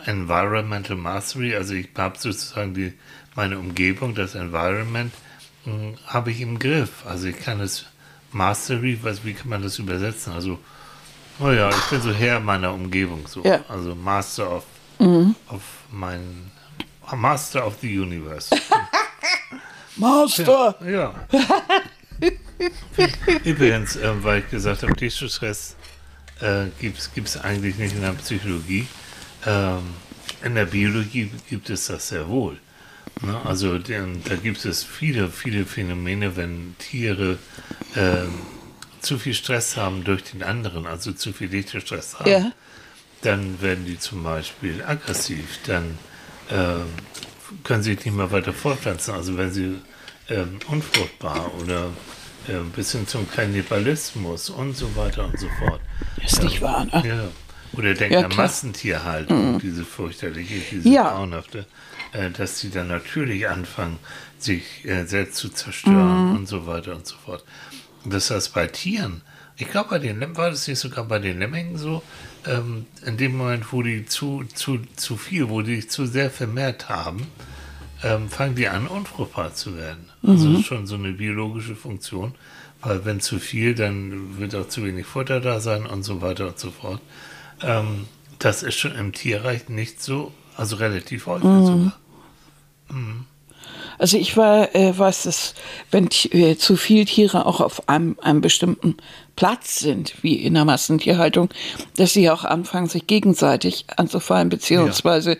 [0.04, 2.92] Environmental Mastery, also ich habe sozusagen die,
[3.34, 5.12] meine Umgebung, das Environment,
[5.64, 7.04] hm, habe ich im Griff.
[7.06, 7.86] Also ich kann es
[8.32, 10.32] Mastery, was, wie kann man das übersetzen?
[10.32, 10.58] Also,
[11.40, 13.42] oh ja, ich bin so Herr meiner Umgebung, so.
[13.42, 13.64] Ja.
[13.68, 14.64] Also Master of,
[14.98, 15.34] mhm.
[15.48, 16.50] of mein,
[17.16, 18.54] Master of the Universe.
[19.96, 20.76] Master!
[20.84, 21.14] Ja.
[21.32, 21.52] ja.
[23.44, 25.76] Übrigens, äh, weil ich gesagt habe, Distress
[26.40, 28.86] äh, gibt es eigentlich nicht in der Psychologie.
[29.46, 29.82] Ähm,
[30.44, 32.58] in der Biologie gibt es das sehr wohl.
[33.22, 33.40] Ne?
[33.44, 37.38] Also den, da gibt es viele, viele Phänomene, wenn Tiere
[37.94, 38.24] äh,
[39.00, 42.52] zu viel Stress haben durch den anderen, also zu viel Lichtstress haben, ja.
[43.22, 45.98] dann werden die zum Beispiel aggressiv, dann
[46.50, 46.84] äh,
[47.64, 49.14] können sie sich nicht mehr weiter fortpflanzen.
[49.14, 49.76] Also wenn sie
[50.28, 51.90] äh, unfruchtbar oder
[52.48, 55.80] äh, bis hin zum Kannibalismus und so weiter und so fort.
[56.24, 57.02] Ist nicht wahr, ne?
[57.06, 57.28] Ja.
[57.78, 59.58] Oder denkt ja, an Massentierhaltung, mhm.
[59.58, 61.10] diese fürchterliche, diese ja.
[61.10, 61.66] grauenhafte,
[62.12, 63.98] äh, dass sie dann natürlich anfangen,
[64.38, 66.36] sich äh, selbst zu zerstören mhm.
[66.36, 67.44] und so weiter und so fort.
[68.04, 69.20] Und das heißt, bei Tieren,
[69.56, 72.02] ich glaube, bei den war das nicht sogar bei den Lemmingen so,
[72.46, 76.30] ähm, in dem Moment, wo die zu, zu, zu viel, wo die sich zu sehr
[76.30, 77.26] vermehrt haben,
[78.02, 80.08] ähm, fangen die an, unfruchtbar zu werden.
[80.22, 80.38] Also mhm.
[80.38, 82.34] Also das ist schon so eine biologische Funktion,
[82.80, 86.48] weil wenn zu viel, dann wird auch zu wenig Futter da sein und so weiter
[86.48, 87.00] und so fort.
[87.62, 88.06] Ähm,
[88.38, 91.66] das ist schon im Tierreich nicht so, also relativ häufig mhm.
[91.66, 91.98] sogar.
[92.90, 93.24] Mhm.
[93.98, 95.54] Also ich war, äh, weiß es,
[95.90, 98.96] wenn äh, zu viele Tiere auch auf einem, einem bestimmten
[99.38, 101.48] Platz sind, wie in der Massentierhaltung,
[101.96, 105.38] dass sie auch anfangen, sich gegenseitig anzufallen, beziehungsweise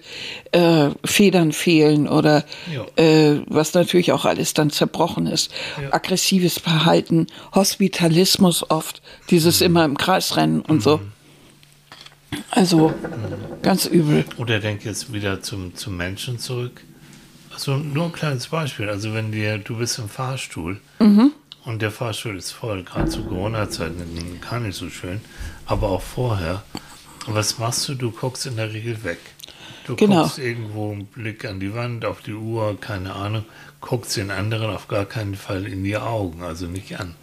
[0.54, 0.87] ja.
[0.87, 2.87] äh, Federn fehlen oder ja.
[2.94, 5.50] äh, was natürlich auch alles dann zerbrochen ist.
[5.82, 5.92] Ja.
[5.92, 9.66] Aggressives Verhalten, Hospitalismus oft, dieses mhm.
[9.66, 10.80] immer im Kreis rennen und mhm.
[10.80, 11.00] so.
[12.50, 12.94] Also,
[13.62, 14.24] Ganz übel.
[14.37, 16.84] Oder denk jetzt wieder zum, zum Menschen zurück.
[17.52, 18.88] Also nur ein kleines Beispiel.
[18.88, 20.80] Also wenn dir, du bist im Fahrstuhl
[21.68, 25.20] und der Fahrstuhl ist voll, gerade zu Corona-Zeiten gar nicht so schön,
[25.66, 26.62] aber auch vorher.
[27.26, 27.94] Was machst du?
[27.94, 29.18] Du guckst in der Regel weg.
[29.87, 30.22] Du Genau.
[30.22, 33.44] guckst irgendwo einen Blick an die Wand, auf die Uhr, keine Ahnung,
[33.83, 37.14] guckst den anderen auf gar keinen Fall in die Augen, also nicht an.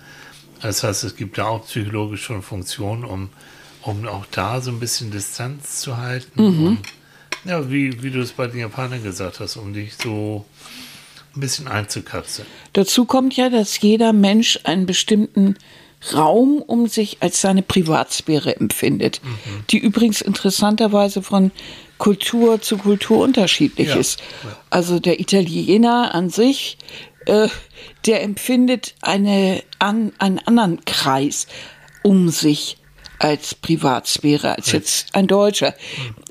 [0.61, 3.29] Das heißt, es gibt da auch psychologisch schon Funktionen, um,
[3.81, 6.39] um auch da so ein bisschen Distanz zu halten.
[6.67, 6.79] Und,
[7.45, 10.45] ja, wie, wie du es bei den Japanern gesagt hast, um dich so
[11.35, 12.47] ein bisschen einzukapseln.
[12.73, 15.55] Dazu kommt ja, dass jeder Mensch einen bestimmten
[16.13, 19.21] Raum um sich als seine Privatsphäre empfindet,
[19.71, 21.51] die übrigens interessanterweise von
[21.97, 24.21] Kultur zu Kultur unterschiedlich Ja, ist.
[24.69, 26.77] Also der Italiener an sich,
[27.25, 27.47] äh,
[28.05, 31.47] der empfindet eine, an, einen anderen Kreis
[32.03, 32.77] um sich
[33.17, 35.73] als Privatsphäre als jetzt ein Deutscher.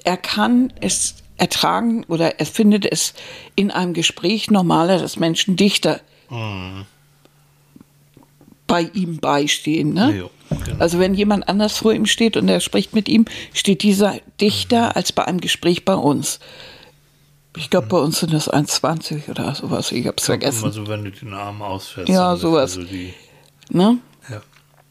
[0.04, 3.14] Er kann es ertragen oder er findet es
[3.56, 6.00] in einem Gespräch normaler, dass Menschen dichter
[8.66, 9.92] bei ihm beistehen.
[9.94, 10.28] Ne?
[10.50, 10.78] Ja, genau.
[10.80, 14.96] Also wenn jemand anders vor ihm steht und er spricht mit ihm, steht dieser dichter
[14.96, 16.40] als bei einem Gespräch bei uns.
[17.56, 19.92] Ich glaube, bei uns sind das 1,20 oder sowas.
[19.92, 20.72] Ich habe es Immer vergessen.
[20.72, 22.08] so, wenn du den Arm ausfährst.
[22.08, 22.72] Ja, sowas.
[22.74, 23.14] So die,
[23.70, 23.98] Ne?
[24.28, 24.42] ja.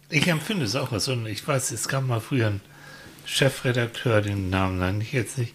[0.10, 1.08] Ich empfinde es auch was.
[1.10, 2.62] Und ich weiß, es gab mal früher einen
[3.26, 5.54] Chefredakteur, den Namen nenne ich jetzt nicht.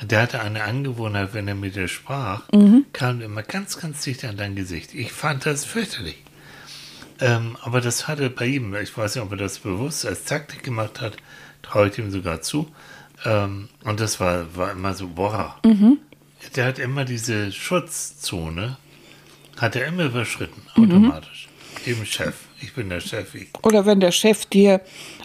[0.00, 2.84] Der hatte eine Angewohnheit, wenn er mit dir sprach, Mhm.
[2.92, 4.94] kam er immer ganz, ganz dicht an dein Gesicht.
[4.94, 6.22] Ich fand das fürchterlich.
[7.20, 10.62] Ähm, aber das hatte bei ihm, ich weiß nicht, ob er das bewusst als Taktik
[10.62, 11.16] gemacht hat,
[11.62, 12.70] traue ich ihm sogar zu.
[13.24, 15.56] Ähm, und das war, war immer so, boah.
[15.64, 15.98] Mhm.
[16.54, 18.76] Der hat immer diese Schutzzone,
[19.56, 20.84] hat er immer überschritten, Mhm.
[20.84, 21.48] automatisch.
[21.86, 22.34] Eben Chef.
[22.60, 23.34] Ich bin der Chef.
[23.34, 24.80] Ich, Oder wenn der Chef dir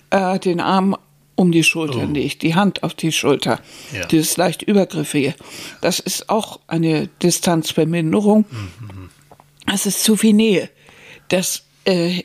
[0.10, 0.96] äh, den Arm
[1.36, 2.12] um die Schulter Oh.
[2.14, 3.60] legt, die Hand auf die Schulter,
[3.92, 4.06] Ja.
[4.06, 5.34] dieses leicht übergriffige,
[5.82, 8.46] das ist auch eine Distanzverminderung.
[8.50, 9.10] Mhm.
[9.66, 10.70] Das ist zu viel Nähe.
[11.30, 12.24] Das äh,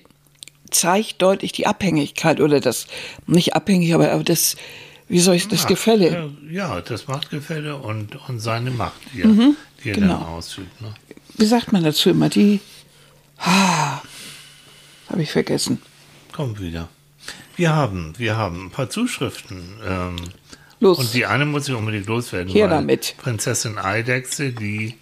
[0.70, 2.86] zeigt deutlich die Abhängigkeit oder das,
[3.26, 4.56] nicht abhängig, aber, aber das,
[5.08, 6.30] wie soll ich das Ja, Gefälle?
[6.50, 9.28] Ja, ja, das Machtgefälle und, und seine Macht, die er,
[9.82, 10.18] die er genau.
[10.18, 10.80] dann ausübt.
[10.82, 10.92] Ne?
[11.38, 12.28] Wie sagt man dazu immer?
[12.28, 12.60] Die,
[13.38, 14.02] ah,
[15.08, 15.80] habe ich vergessen.
[16.32, 16.88] Kommt wieder.
[17.58, 19.78] Wir haben, wir haben ein paar Zuschriften.
[19.84, 20.16] Ähm,
[20.80, 20.98] Los.
[20.98, 22.54] Und die eine muss ich unbedingt loswerden.
[22.54, 23.16] Weil damit.
[23.18, 24.94] Prinzessin Eidechse, die,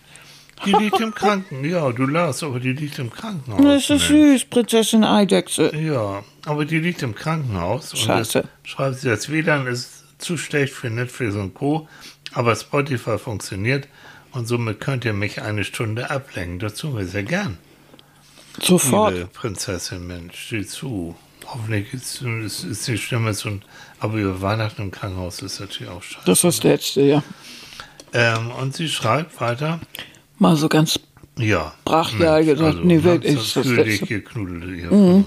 [0.64, 1.66] die liegt im Krankenhaus.
[1.66, 3.62] Ja, du lachst, aber die liegt im Krankenhaus.
[3.62, 4.40] Das ist Mensch.
[4.40, 5.76] süß, Prinzessin Eidechse.
[5.76, 7.92] Ja, aber die liegt im Krankenhaus.
[7.92, 8.40] Und Scheiße.
[8.40, 11.86] das, schreibt sie, das WLAN ist zu schlecht für Netflix und Co.,
[12.32, 13.86] aber Spotify funktioniert
[14.32, 16.66] und somit könnt ihr mich eine Stunde ablenken.
[16.70, 17.58] Tun wir sehr gern.
[18.60, 19.12] Sofort.
[19.14, 21.16] Liebe Prinzessin, Mensch, sieh zu.
[21.46, 23.62] Hoffentlich ist, ist, ist die Stimme so ein,
[24.00, 26.26] aber über Weihnachten im Krankenhaus ist natürlich auch scheiße.
[26.26, 27.22] Das ist das Letzte, ja.
[28.12, 29.80] Ähm, und sie schreibt weiter,
[30.38, 31.00] Mal so ganz
[31.38, 31.72] ja.
[31.84, 34.06] Brachial Mensch, gesagt, nee, wirklich, das ist das Letzte.
[34.06, 35.26] geknudelt hier von uns.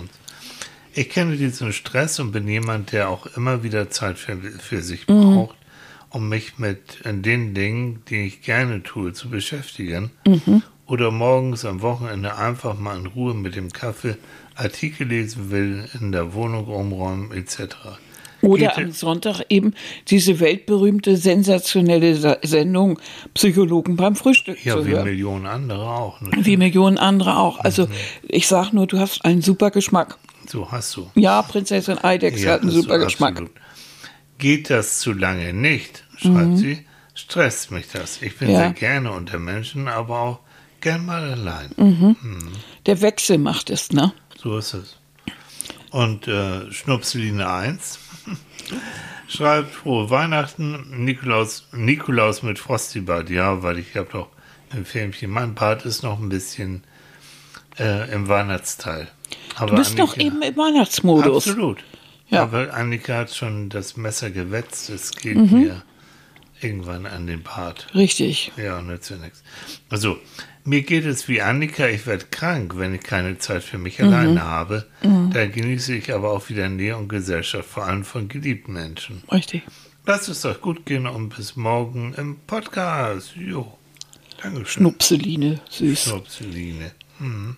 [0.93, 5.05] Ich kenne diesen Stress und bin jemand, der auch immer wieder Zeit für, für sich
[5.05, 5.55] braucht,
[6.09, 10.11] um mich mit den Dingen, die ich gerne tue, zu beschäftigen.
[10.87, 14.17] Oder morgens am Wochenende einfach mal in Ruhe mit dem Kaffee
[14.59, 17.75] Artikel lesen will, in der Wohnung umräumen etc.
[18.41, 19.73] Oder am Sonntag eben
[20.07, 22.99] diese weltberühmte, sensationelle Sa- Sendung
[23.33, 25.03] Psychologen beim Frühstück ja, zu wie hören.
[25.05, 26.21] Millionen andere auch.
[26.21, 26.29] Ne?
[26.41, 27.59] Wie Millionen andere auch.
[27.59, 27.87] Also
[28.23, 30.17] ich sag nur, du hast einen super Geschmack.
[30.47, 31.11] So hast du.
[31.15, 33.31] Ja, Prinzessin Eidechse hat einen super Geschmack.
[33.31, 33.51] absolut.
[34.37, 38.21] Geht das zu lange nicht, schreibt sie, stresst mich das.
[38.21, 38.53] Ich bin Mhm.
[38.53, 38.59] Ja.
[38.61, 40.39] sehr gerne unter Menschen, aber auch
[40.79, 41.71] gern mal allein.
[41.75, 42.15] Mhm.
[42.85, 44.13] Der Wechsel macht es, ne?
[44.41, 44.97] So ist es.
[45.91, 47.99] Und äh, Schnupseline 1
[49.27, 53.29] schreibt frohe Weihnachten, Nikolaus, Nikolaus mit Frostibad.
[53.29, 54.29] Ja, weil ich habe doch
[54.73, 56.83] im Filmchen, mein Bart ist noch ein bisschen
[57.79, 59.07] äh, im Weihnachtsteil.
[59.55, 61.47] Aber Du bist noch Annika- eben im Weihnachtsmodus.
[61.47, 61.83] Absolut.
[62.29, 62.43] Ja.
[62.43, 64.89] Aber Annika hat schon das Messer gewetzt.
[64.91, 65.51] Es geht Mhm.
[65.59, 65.81] mir
[66.61, 67.87] irgendwann an den Bart.
[67.95, 68.51] Richtig.
[68.57, 69.43] Ja, nützt ja nichts.
[69.89, 70.19] Also,
[70.69, 71.87] mir geht es wie Annika.
[71.87, 74.85] Ich werde krank, wenn ich keine Zeit für mich alleine habe.
[75.01, 79.23] Da genieße ich aber auch wieder Nähe und Gesellschaft, vor allem von geliebten Menschen.
[79.31, 79.63] Richtig.
[80.05, 83.33] Lasst es euch gut gehen und bis morgen im Podcast.
[83.35, 83.73] Jo.
[84.41, 84.65] Dankeschön.
[84.65, 86.03] Schnupseline, süß.
[86.03, 86.91] Schnupseline.
[87.17, 87.57] Hm.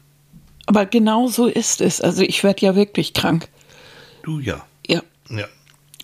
[0.65, 2.01] Aber genau so ist es.
[2.01, 3.47] Also ich werde ja wirklich krank.
[4.23, 4.65] Du ja.
[4.87, 5.01] Ja.
[5.29, 5.45] Ja.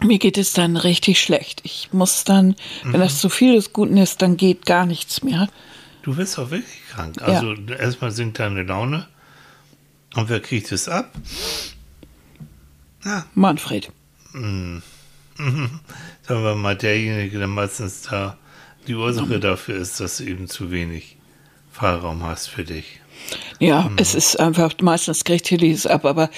[0.04, 1.62] Mir geht es dann richtig schlecht.
[1.64, 3.00] Ich muss dann, wenn Mhm.
[3.00, 5.48] das zu viel des Guten ist, dann geht gar nichts mehr.
[6.08, 7.22] Du bist auch wirklich krank.
[7.22, 9.10] Also erstmal sinkt deine Laune.
[10.16, 11.12] Und wer kriegt es ab?
[13.04, 13.92] Ja, Manfred.
[14.32, 14.78] mm,
[15.38, 15.82] sagen
[16.46, 18.38] wir mal, derjenige, der meistens da
[18.88, 21.18] die Ursache dafür ist, dass du eben zu wenig
[21.74, 23.02] Freiraum hast für dich.
[23.60, 23.98] Ja, mhm.
[23.98, 26.30] es ist einfach, meistens kriegt Tilly es ab, aber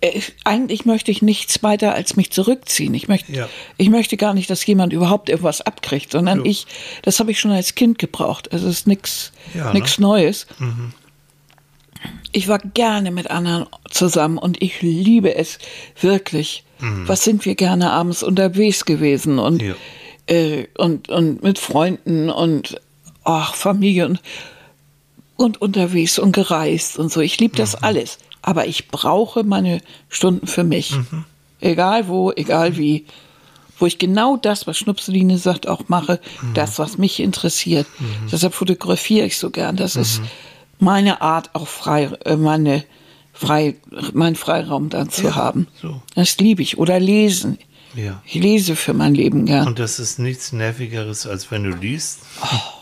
[0.00, 2.94] äh, eigentlich möchte ich nichts weiter als mich zurückziehen.
[2.94, 3.48] Ich möchte, ja.
[3.76, 6.44] ich möchte gar nicht, dass jemand überhaupt irgendwas abkriegt, sondern so.
[6.44, 6.66] ich,
[7.02, 8.48] das habe ich schon als Kind gebraucht.
[8.52, 9.82] Es ist nichts ja, ne?
[9.98, 10.46] Neues.
[10.58, 10.92] Mhm.
[12.32, 15.58] Ich war gerne mit anderen zusammen und ich liebe es
[16.00, 16.64] wirklich.
[16.78, 17.08] Mhm.
[17.08, 19.74] Was sind wir gerne abends unterwegs gewesen und, ja.
[20.26, 22.80] äh, und, und mit Freunden und
[23.24, 24.20] ach, Familie und
[25.38, 27.20] und unterwegs und gereist und so.
[27.20, 27.84] Ich liebe das mhm.
[27.84, 28.18] alles.
[28.42, 30.92] Aber ich brauche meine Stunden für mich.
[30.92, 31.24] Mhm.
[31.60, 33.06] Egal wo, egal wie.
[33.78, 36.20] Wo ich genau das, was Schnupseline sagt, auch mache.
[36.42, 36.54] Mhm.
[36.54, 37.86] Das, was mich interessiert.
[38.00, 38.28] Mhm.
[38.32, 39.76] Deshalb fotografiere ich so gern.
[39.76, 40.26] Das ist mhm.
[40.80, 42.82] meine Art, auch frei, äh, meine,
[43.32, 43.76] frei,
[44.12, 45.68] meinen Freiraum dann zu ja, haben.
[45.80, 46.02] So.
[46.16, 46.78] Das liebe ich.
[46.78, 47.58] Oder lesen.
[47.94, 48.20] Ja.
[48.26, 49.68] Ich lese für mein Leben gern.
[49.68, 52.22] Und das ist nichts Nervigeres, als wenn du liest.
[52.42, 52.77] Oh.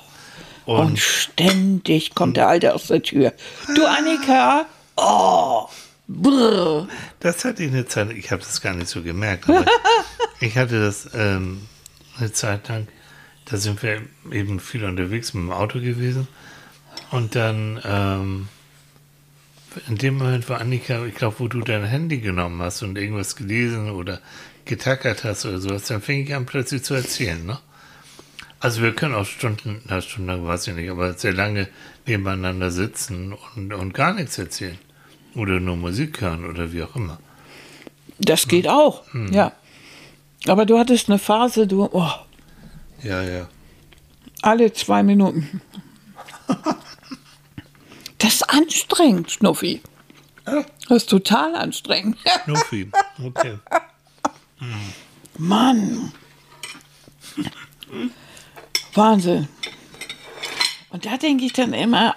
[0.67, 3.33] Und, und ständig kommt der Alte aus der Tür.
[3.75, 5.69] Du Annika, oh,
[6.09, 6.89] brr.
[7.21, 9.65] Das hatte ich eine Zeit, ich habe das gar nicht so gemerkt, aber
[10.41, 11.63] ich hatte das ähm,
[12.19, 12.89] eine Zeit lang,
[13.45, 14.03] da sind wir
[14.33, 16.27] eben viel unterwegs mit dem Auto gewesen
[17.13, 18.49] und dann ähm,
[19.89, 23.37] in dem Moment war Annika, ich glaube, wo du dein Handy genommen hast und irgendwas
[23.37, 24.21] gelesen oder
[24.65, 27.59] getackert hast oder sowas, dann fing ich an plötzlich zu erzählen, ne?
[28.67, 31.69] Also wir können auch Stunden, na Stunden weiß ich nicht, aber sehr lange
[32.05, 34.77] nebeneinander sitzen und, und gar nichts erzählen.
[35.37, 37.21] Oder nur Musik hören oder wie auch immer.
[38.19, 39.33] Das geht auch, hm.
[39.33, 39.53] ja.
[40.49, 41.85] Aber du hattest eine Phase, du.
[41.93, 42.11] Oh,
[43.05, 43.47] ja, ja.
[44.43, 45.61] Alle zwei Minuten.
[48.19, 49.81] das ist anstrengend, Schnuffi.
[50.45, 50.65] Das
[51.03, 52.19] ist total anstrengend.
[52.45, 52.91] Schnuffi,
[53.23, 53.59] okay.
[54.59, 54.93] Hm.
[55.39, 56.13] Mann.
[58.97, 59.49] Wahnsinn.
[60.91, 62.15] Und da denke ich dann immer,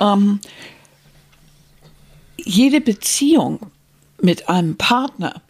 [0.00, 0.40] ähm,
[2.36, 3.60] jede Beziehung
[4.20, 5.42] mit einem Partner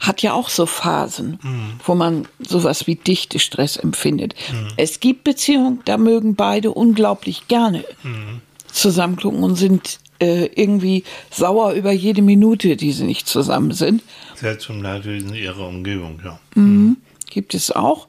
[0.00, 1.80] hat ja auch so Phasen, mhm.
[1.84, 4.34] wo man sowas wie dichte Stress empfindet.
[4.52, 4.68] Mhm.
[4.76, 8.40] Es gibt Beziehungen, da mögen beide unglaublich gerne mhm.
[8.70, 14.02] zusammengucken und sind äh, irgendwie sauer über jede Minute, die sie nicht zusammen sind.
[14.34, 16.38] Selbst zum Leidwesen ihrer Umgebung, ja.
[16.54, 16.98] Mhm.
[17.30, 18.08] Gibt es auch.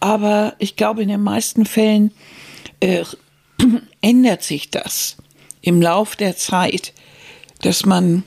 [0.00, 2.12] Aber ich glaube, in den meisten Fällen
[2.80, 3.04] äh,
[4.00, 5.16] ändert sich das
[5.60, 6.94] im Lauf der Zeit,
[7.60, 8.22] dass man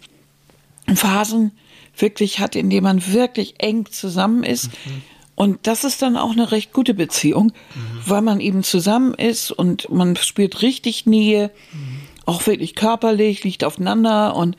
[0.94, 1.52] Phasen
[1.98, 4.68] wirklich hat, in denen man wirklich eng zusammen ist.
[4.68, 5.02] Mhm.
[5.36, 8.02] Und das ist dann auch eine recht gute Beziehung, mhm.
[8.06, 12.02] weil man eben zusammen ist und man spürt richtig Nähe, mhm.
[12.26, 14.58] auch wirklich körperlich, liegt aufeinander und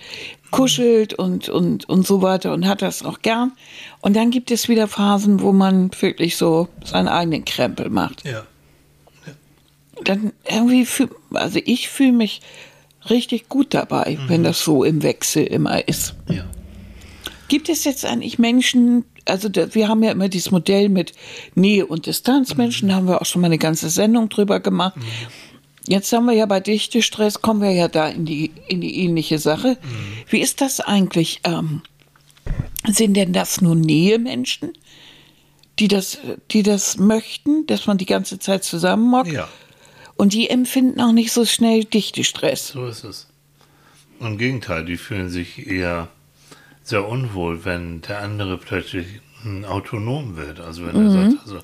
[0.54, 3.52] kuschelt und, und, und so weiter und hat das auch gern.
[4.00, 8.24] Und dann gibt es wieder Phasen, wo man wirklich so seinen eigenen Krempel macht.
[8.24, 8.44] Ja.
[9.26, 9.32] ja.
[10.04, 12.40] Dann irgendwie, fühl, also ich fühle mich
[13.10, 14.28] richtig gut dabei, mhm.
[14.28, 16.14] wenn das so im Wechsel immer ist.
[16.28, 16.44] Ja.
[17.48, 21.12] Gibt es jetzt eigentlich Menschen, also wir haben ja immer dieses Modell mit
[21.54, 22.56] Nähe und Distanz.
[22.56, 22.90] Menschen, mhm.
[22.90, 24.96] da haben wir auch schon mal eine ganze Sendung drüber gemacht.
[24.96, 25.02] Mhm.
[25.86, 29.38] Jetzt haben wir ja bei Dichtestress, kommen wir ja da in die, in die ähnliche
[29.38, 29.76] Sache.
[29.82, 30.30] Mhm.
[30.30, 31.40] Wie ist das eigentlich?
[31.44, 31.82] Ähm,
[32.86, 34.72] sind denn das nur Nähemenschen,
[35.78, 36.18] die das,
[36.50, 39.26] die das möchten, dass man die ganze Zeit zusammen mag?
[39.26, 39.48] Ja.
[40.16, 42.68] Und die empfinden auch nicht so schnell Dichtestress.
[42.68, 43.26] So ist es.
[44.20, 46.08] Im Gegenteil, die fühlen sich eher
[46.82, 49.06] sehr unwohl, wenn der andere plötzlich
[49.66, 50.60] autonom wird.
[50.60, 51.30] Also wenn er mhm.
[51.30, 51.60] sagt, also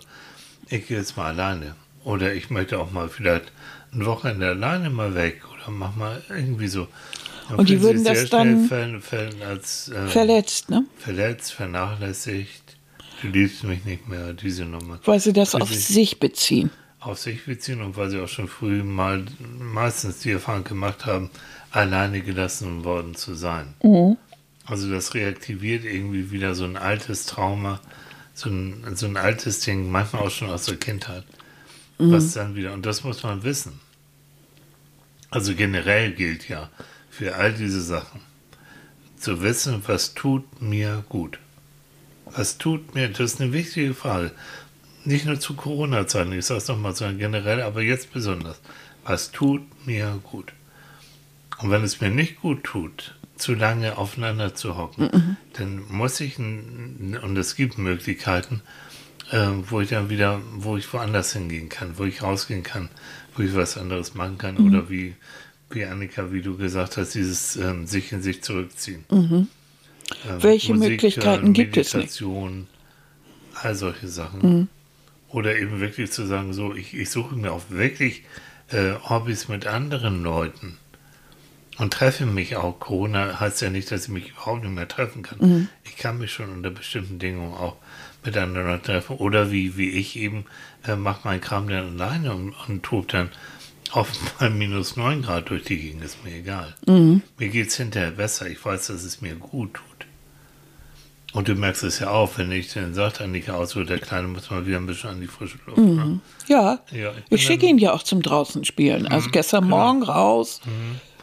[0.69, 1.77] ich gehe jetzt mal alleine.
[2.05, 3.53] Oder ich möchte auch mal vielleicht
[3.93, 6.89] ein Wochenende alleine mal weg oder mach mal irgendwie so.
[7.49, 10.85] Dann und die würden das dann ver, ver, als, äh, verletzt, ne?
[10.97, 12.77] Verletzt, vernachlässigt.
[13.23, 14.99] Du liebst mich nicht mehr, diese Nummer.
[15.05, 16.71] Weil sie das auf sich, sich beziehen.
[17.01, 19.25] Auf sich beziehen und weil sie auch schon früh mal
[19.59, 21.31] meistens die Erfahrung gemacht haben,
[21.71, 23.75] alleine gelassen worden zu sein.
[23.83, 24.17] Mhm.
[24.65, 27.81] Also das reaktiviert irgendwie wieder so ein altes Trauma,
[28.35, 31.25] so ein, so ein altes Ding, manchmal auch schon aus der Kindheit
[32.01, 32.13] mhm.
[32.13, 33.81] was dann wieder, und das muss man wissen.
[35.31, 36.71] Also generell gilt ja
[37.11, 38.21] für all diese Sachen,
[39.17, 41.39] zu wissen, was tut mir gut.
[42.25, 44.33] Was tut mir, das ist eine wichtige Frage.
[45.05, 48.61] Nicht nur zu Corona-Zeiten, ich sage es nochmal, sondern generell, aber jetzt besonders.
[49.05, 50.53] Was tut mir gut?
[51.59, 55.37] Und wenn es mir nicht gut tut, zu lange aufeinander zu hocken, mhm.
[55.55, 58.63] dann muss ich, und es gibt Möglichkeiten,
[59.31, 62.89] äh, wo ich dann wieder, wo ich woanders hingehen kann, wo ich rausgehen kann,
[63.37, 64.67] wo ich was anderes machen kann mhm.
[64.69, 65.15] oder wie,
[65.71, 69.05] wie Annika, wie du gesagt hast, dieses ähm, sich in sich zurückziehen.
[69.11, 69.49] Mhm.
[70.29, 72.23] Ähm, Welche Musik, Möglichkeiten gibt es nicht?
[73.55, 74.69] All solche Sachen.
[75.29, 78.25] Oder eben wirklich zu sagen, so, ich, ich suche mir auch wirklich
[78.71, 80.77] äh, Hobbys mit anderen Leuten
[81.79, 82.81] und treffe mich auch.
[82.81, 85.69] Corona heißt ja nicht, dass ich mich überhaupt nicht mehr treffen kann.
[85.85, 87.77] Ich kann mich schon unter bestimmten Bedingungen auch
[88.25, 89.17] mit anderen Leuten treffen.
[89.17, 90.45] Oder wie, wie ich eben,
[90.87, 93.31] äh, mache meinen Kram dann alleine und, und tob dann
[93.93, 94.11] auf
[94.41, 96.75] mal minus 9 Grad durch die Gegend, ist mir egal.
[96.87, 98.49] Mir geht es hinterher besser.
[98.49, 99.85] Ich weiß, dass es mir gut tut.
[101.33, 104.27] Und du merkst es ja auch, wenn ich dann sage, Annika aus, so der Kleine
[104.27, 105.79] muss mal wieder ein bisschen an die frische Luft.
[105.79, 106.21] Ne?
[106.49, 109.07] Ja, Ja, ich ich schicke ihn ja auch zum draußen spielen.
[109.07, 109.77] Also gestern genau.
[109.77, 110.61] Morgen raus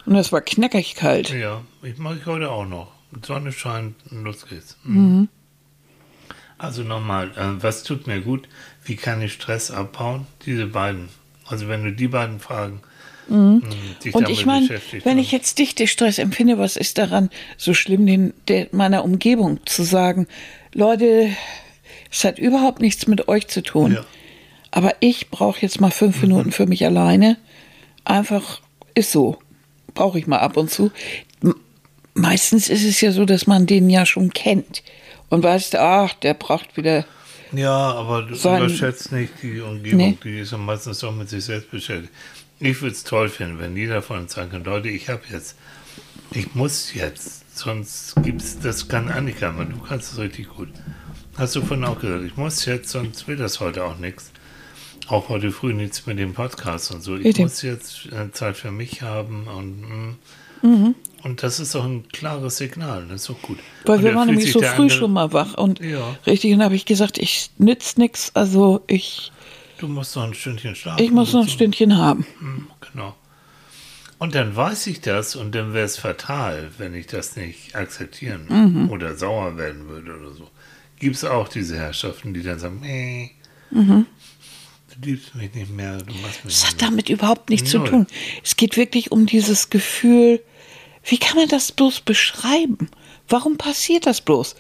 [0.06, 1.30] und es war knackig kalt.
[1.30, 2.92] Ja, ich mache ich heute auch noch.
[3.26, 4.78] Sonne scheint, los geht's.
[4.84, 5.28] Mhm.
[6.58, 8.48] Also nochmal, äh, was tut mir gut?
[8.84, 10.26] Wie kann ich Stress abbauen?
[10.46, 11.10] Diese beiden.
[11.46, 12.82] Also wenn du die beiden Fragen
[13.30, 13.62] mh,
[14.04, 18.06] dich Und ich meine, beschäftigt wenn ich jetzt Dichte-Stress empfinde, was ist daran so schlimm,
[18.06, 20.28] den, der, meiner Umgebung zu sagen,
[20.74, 21.30] Leute,
[22.12, 23.94] es hat überhaupt nichts mit euch zu tun.
[23.94, 24.06] Ja.
[24.72, 25.92] Aber ich brauche jetzt mal Mhm.
[25.94, 27.38] fünf Minuten für mich alleine.
[28.04, 28.62] Einfach
[28.96, 29.38] ist so.
[29.94, 30.92] Brauche ich mal ab und zu.
[32.14, 34.84] Meistens ist es ja so, dass man den ja schon kennt.
[35.30, 37.06] Und weißt, ach, der braucht wieder.
[37.52, 40.18] Ja, aber du Sein- überschätzt nicht die Umgebung, Nee.
[40.24, 42.14] die ist meistens doch mit sich selbst beschäftigt.
[42.60, 45.56] Ich würde es toll finden, wenn jeder von uns sagen kann, Leute, ich habe jetzt,
[46.32, 50.70] ich muss jetzt, sonst gibt's, das kann Annika, aber du kannst es richtig gut.
[51.38, 54.32] Hast du vorhin auch gesagt, ich muss jetzt, sonst wird das heute auch nichts.
[55.08, 57.16] Auch heute früh nichts mit dem Podcast und so.
[57.16, 57.44] Ich Bitte.
[57.44, 60.18] muss jetzt äh, Zeit für mich haben und mm.
[60.64, 60.96] Mhm.
[61.28, 63.60] Und das ist doch ein klares Signal, das ist doch gut.
[63.86, 65.54] Weil und wir waren nämlich so früh andere- schon mal wach.
[65.56, 66.16] Und Ja.
[66.26, 69.32] richtig, und habe ich gesagt, ich nütz nix, also ich,
[69.78, 71.04] Du musst noch ein Stündchen schlafen.
[71.04, 71.50] ich muss noch ein.
[71.50, 72.26] Stündchen haben.
[72.40, 73.16] Hm, Genau.
[74.20, 78.46] Und dann weiß ich das und dann wäre es fatal, wenn ich das nicht akzeptieren
[78.50, 78.90] Mhm.
[78.90, 80.50] oder sauer werden würde oder so.
[80.98, 83.32] Gibt es auch diese Herrschaften, die dann sagen, nee,
[83.70, 84.08] Mhm.
[85.00, 87.90] du liebst mich nicht mehr, du machst mich Das hat damit überhaupt nichts zu Null.
[87.90, 88.08] tun.
[88.44, 90.42] Es geht wirklich um dieses Gefühl,
[91.08, 92.90] wie kann man das bloß beschreiben?
[93.30, 94.56] Warum passiert das bloß?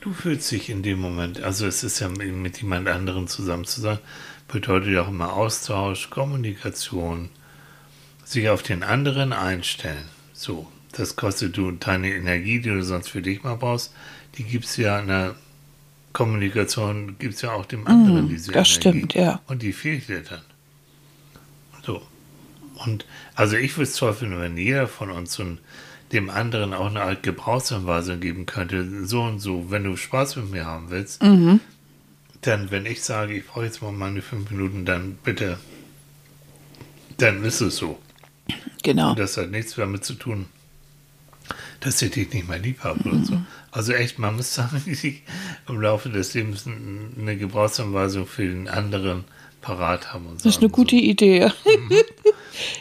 [0.00, 3.80] Du fühlst dich in dem Moment, also es ist ja mit jemand anderem zusammen zu
[3.80, 3.98] sein,
[4.48, 7.30] bedeutet ja auch immer Austausch, Kommunikation,
[8.24, 10.08] sich auf den anderen einstellen.
[10.32, 13.94] So, das kostet du deine Energie, die du sonst für dich mal brauchst,
[14.36, 15.36] die gibt es ja in der
[16.12, 18.74] Kommunikation, gibt es ja auch dem anderen diese Mm, das Energie.
[18.74, 19.40] stimmt, ja.
[19.46, 20.42] Und die fehlt dir dann.
[22.74, 25.58] Und also ich würde es toll finden, wenn jeder von uns ein,
[26.12, 30.50] dem anderen auch eine Art Gebrauchsanweisung geben könnte, so und so, wenn du Spaß mit
[30.50, 31.60] mir haben willst, Mhm.
[32.42, 35.58] dann, wenn ich sage, ich brauche jetzt mal meine fünf Minuten, dann bitte,
[37.18, 37.98] dann ist es so.
[38.82, 39.10] Genau.
[39.10, 40.46] Und das hat nichts damit zu tun,
[41.80, 43.24] dass ich dich nicht mehr lieb habe oder Mhm.
[43.24, 43.42] so.
[43.70, 45.22] Also echt, man muss sagen, ich
[45.68, 49.24] im Laufe des Lebens eine Gebrauchsanweisung für den anderen
[49.64, 50.26] parat haben.
[50.26, 51.50] Und Das ist eine gute Idee.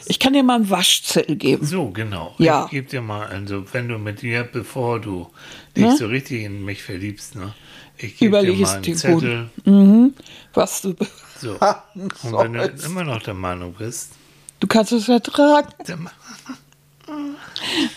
[0.06, 1.66] Ich kann dir mal einen Waschzettel geben.
[1.66, 2.36] So, genau.
[2.38, 2.66] Ja.
[2.66, 5.28] Ich gebe dir mal, also wenn du mit dir, bevor du
[5.76, 5.98] dich Ne?
[5.98, 7.56] so richtig in mich verliebst, ne?
[7.98, 9.50] Ich gebe dir mal einen Zettel.
[9.66, 10.14] gut.
[10.54, 10.94] Was du,
[11.42, 11.54] So.
[11.96, 14.12] Und wenn du immer noch der Meinung bist,
[14.60, 15.70] du kannst es ertragen.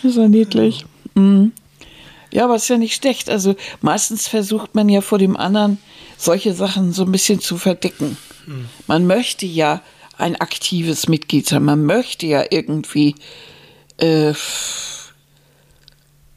[0.02, 0.84] Das ist ja niedlich.
[1.14, 1.52] Mhm.
[2.32, 3.28] Ja, aber es ist ja nicht schlecht.
[3.30, 5.78] Also meistens versucht man ja vor dem anderen
[6.16, 8.16] solche Sachen so ein bisschen zu verdecken.
[8.86, 9.82] Man möchte ja
[10.18, 11.64] ein aktives Mitglied sein.
[11.64, 13.14] Man möchte ja irgendwie
[13.98, 14.32] äh,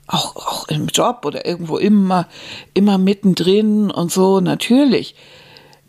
[0.07, 2.27] auch, auch im Job oder irgendwo immer,
[2.73, 5.15] immer mittendrin und so, natürlich.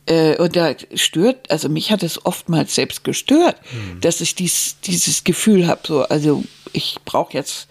[0.07, 3.57] Äh, und da stört, also mich hat es oftmals selbst gestört,
[4.01, 7.69] dass ich dies, dieses Gefühl habe, so, also ich brauche jetzt,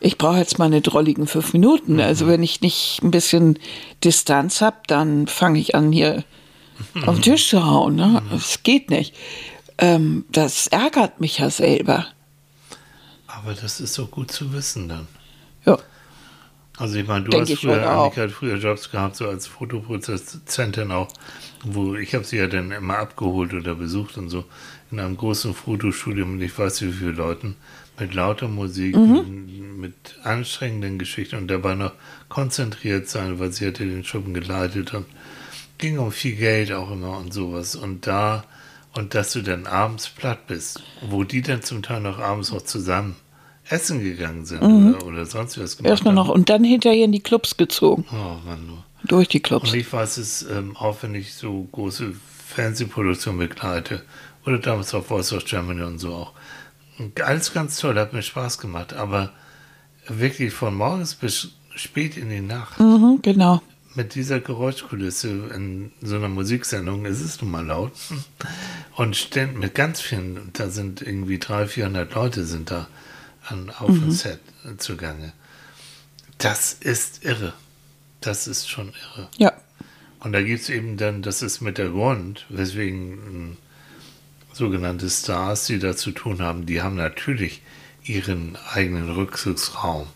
[0.00, 2.00] ich brauche jetzt meine drolligen fünf Minuten.
[2.00, 3.58] Also wenn ich nicht ein bisschen
[4.02, 6.24] Distanz habe, dann fange ich an, hier
[7.06, 7.96] auf den Tisch zu hauen.
[7.96, 8.22] Ne?
[8.30, 9.14] Das geht nicht.
[9.78, 12.06] Ähm, das ärgert mich ja selber.
[13.26, 15.08] aber das ist so gut zu wissen dann.
[15.66, 15.78] Ja.
[16.76, 17.88] Also ich meine, du Denk hast früher.
[17.88, 21.08] Annika hat früher Jobs gehabt, so als Fotoproduzentin auch,
[21.64, 24.44] wo ich habe sie ja dann immer abgeholt oder besucht und so
[24.90, 27.56] in einem großen Fotostudio mit ich weiß wie vielen Leuten,
[27.98, 29.80] mit lauter Musik, Mhm.
[29.80, 31.92] mit anstrengenden Geschichten und dabei noch
[32.28, 35.06] konzentriert sein, weil sie hatte den Schuppen geleitet und
[35.78, 37.74] ging um viel Geld auch immer und sowas.
[37.76, 38.44] Und da,
[38.94, 42.62] und dass du dann abends platt bist, wo die dann zum Teil noch abends auch
[42.62, 43.16] zusammen
[43.68, 45.86] essen gegangen sind oder, oder sonst was gemacht Mhm.
[45.90, 46.34] Erstmal noch haben.
[46.34, 48.04] und dann hinterher in die Clubs gezogen.
[48.12, 48.84] Oh Mann, nur.
[49.04, 49.70] Durch die Clubs.
[49.72, 52.12] Und ich weiß es, ähm, auch wenn ich so große
[52.46, 54.02] Fernsehproduktionen begleite
[54.46, 56.32] oder damals auch Voice of Germany und so auch.
[56.98, 59.32] Und Alles ganz toll, hat mir Spaß gemacht, aber
[60.08, 63.60] wirklich von morgens bis spät in die Nacht Mhm, genau.
[63.94, 67.92] Mit dieser Geräuschkulisse in so einer Musiksendung ist es nun mal laut.
[68.96, 72.88] Und ständ, mit ganz vielen, da sind irgendwie 300, 400 Leute sind da
[73.46, 74.40] an, auf dem Set
[74.78, 75.32] zugange.
[76.38, 77.52] Das ist irre.
[78.20, 79.28] Das ist schon irre.
[79.36, 79.52] Ja.
[80.20, 83.56] Und da gibt es eben dann, das ist mit der Grund, weswegen ähm,
[84.52, 87.60] sogenannte Stars, die da zu tun haben, die haben natürlich
[88.04, 90.06] ihren eigenen Rückzugsraum.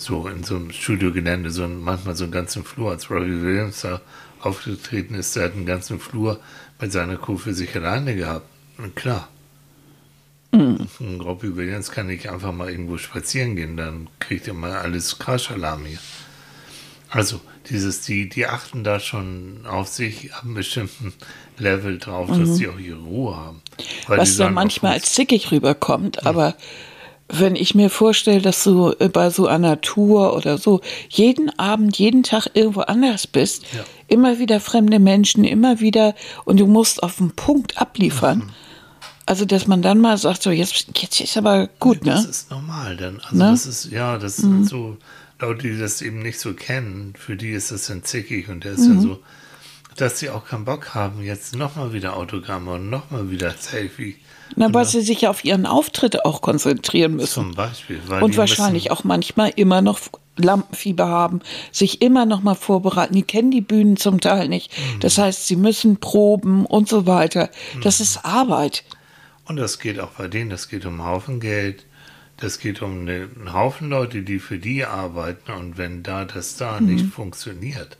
[0.00, 2.90] So in so einem Studiogelände, so ein, manchmal so einen ganzen Flur.
[2.90, 4.00] Als Robbie Williams da
[4.40, 6.40] aufgetreten ist, der hat einen ganzen Flur
[6.80, 8.46] mit seiner Crew für sich alleine gehabt.
[8.78, 9.28] Und klar.
[10.52, 15.18] Und Robbie Williams kann nicht einfach mal irgendwo spazieren gehen, dann kriegt er mal alles
[15.18, 15.98] Crashalarm hier.
[17.10, 21.12] Also, dieses, die, die achten da schon auf sich ab einem bestimmten
[21.58, 23.60] Level drauf, dass sie auch ihre Ruhe haben.
[24.06, 26.56] Was auch manchmal uns- als zickig rüberkommt, aber
[27.32, 31.96] wenn ich mir vorstelle, dass du äh, bei so einer Tour oder so jeden Abend,
[31.98, 33.84] jeden Tag irgendwo anders bist, Ja.
[34.08, 36.14] immer wieder fremde Menschen, immer wieder
[36.44, 38.38] und du musst auf den Punkt abliefern.
[38.38, 38.48] Mhm.
[39.26, 42.30] Also, dass man dann mal sagt, so jetzt, jetzt ist aber gut, Das ne?
[42.30, 43.20] ist normal dann.
[43.20, 43.50] Also Ne?
[43.52, 44.96] das ist, ja, das sind so
[45.38, 48.72] Leute, die das eben nicht so kennen, für die ist das dann zickig und der
[48.72, 49.20] ist ja so,
[49.96, 54.16] dass sie auch keinen Bock haben, jetzt nochmal wieder Autogramme und nochmal wieder Selfie.
[54.56, 57.32] Na, weil sie sich ja auf ihren Auftritt auch konzentrieren müssen.
[57.32, 58.00] Zum Beispiel.
[58.20, 60.00] Und wahrscheinlich müssen, auch manchmal immer noch
[60.36, 61.40] Lampenfieber haben,
[61.70, 63.14] sich immer noch mal vorbereiten.
[63.14, 64.72] Die kennen die Bühnen zum Teil nicht.
[64.76, 65.00] Mhm.
[65.00, 67.50] Das heißt, sie müssen proben und so weiter.
[67.82, 68.84] Das ist Arbeit.
[69.44, 71.84] Und das geht auch bei denen, das geht um einen Haufen Geld.
[72.38, 75.52] Das geht um eine, einen Haufen Leute, die für die arbeiten.
[75.52, 77.12] Und wenn da das da nicht Mhm.
[77.12, 77.98] funktioniert,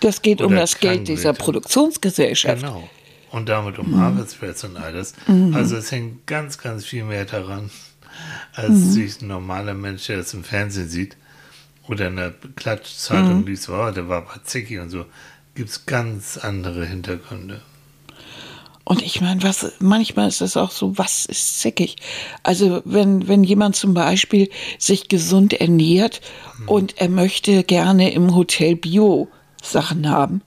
[0.00, 1.32] Das geht um das Geld dieser.
[1.32, 2.60] Produktionsgesellschaft.
[2.62, 2.88] Genau.
[3.30, 3.98] Und damit um Mhm.
[4.00, 5.12] Arbeitsplätze und all das.
[5.52, 7.70] Also es hängt ganz, ganz viel mehr daran,
[8.54, 8.90] als Mhm.
[8.90, 11.16] sich ein normaler Mensch, der das im Fernsehen sieht
[11.88, 13.46] oder in der Klatschzeitung Mhm.
[13.46, 15.04] liest, oh, der war bei Zicki und so,
[15.54, 17.60] gibt es ganz andere Hintergründe.
[18.84, 21.96] Und ich meine, was manchmal ist es auch so, was ist zickig?
[22.42, 24.48] Also wenn, wenn jemand zum Beispiel
[24.78, 26.22] sich gesund ernährt
[26.66, 30.40] und er möchte gerne im Hotel Bio-Sachen haben,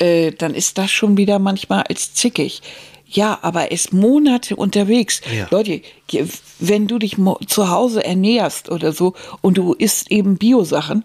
[0.00, 2.62] äh, dann ist das schon wieder manchmal als zickig.
[3.06, 5.20] Ja, aber er ist Monate unterwegs.
[5.34, 5.48] Ja.
[5.50, 5.82] Leute,
[6.60, 7.16] wenn du dich
[7.48, 11.04] zu Hause ernährst oder so und du isst eben Bio-Sachen,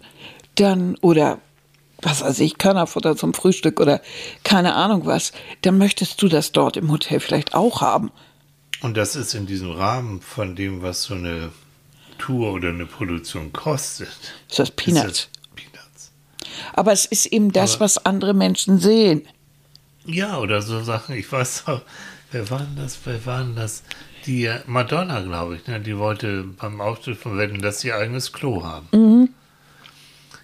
[0.56, 1.40] dann oder
[2.02, 4.02] was weiß ich, Körnerfutter zum Frühstück oder
[4.44, 5.32] keine Ahnung was,
[5.62, 8.12] dann möchtest du das dort im Hotel vielleicht auch haben.
[8.82, 11.52] Und das ist in diesem Rahmen von dem, was so eine
[12.20, 14.10] Tour oder eine Produktion kostet.
[14.50, 15.04] Ist das ist Peanuts?
[15.04, 15.30] das Peanuts.
[16.74, 19.24] Aber es ist eben das, Aber- was andere Menschen sehen.
[20.06, 21.82] Ja, oder so Sachen, ich weiß auch,
[22.32, 23.84] wer war denn das, wer war denn das?
[24.26, 25.80] Die äh, Madonna, glaube ich, ne?
[25.80, 29.30] die wollte beim Auftritt von Wetten, dass sie ihr eigenes Klo haben.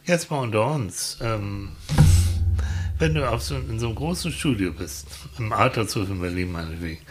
[0.06, 1.18] Jetzt mal unter uns.
[1.22, 1.70] Ähm,
[3.00, 5.08] wenn du auf so, in so einem großen Studio bist,
[5.40, 7.02] im Arterzhof in Berlin meinetwegen,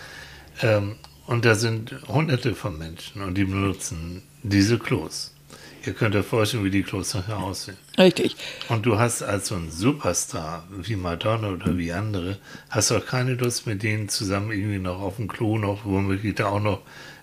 [0.62, 0.96] ähm,
[1.26, 5.32] und da sind hunderte von Menschen und die benutzen diese Klos.
[5.86, 7.76] Ihr könnt euch vorstellen, wie die Klos nachher aussehen.
[7.96, 8.36] Richtig.
[8.68, 13.34] Und du hast als so ein Superstar wie Madonna oder wie andere, hast auch keine
[13.34, 16.80] Lust mit denen zusammen irgendwie noch auf dem Klo noch, womöglich da auch noch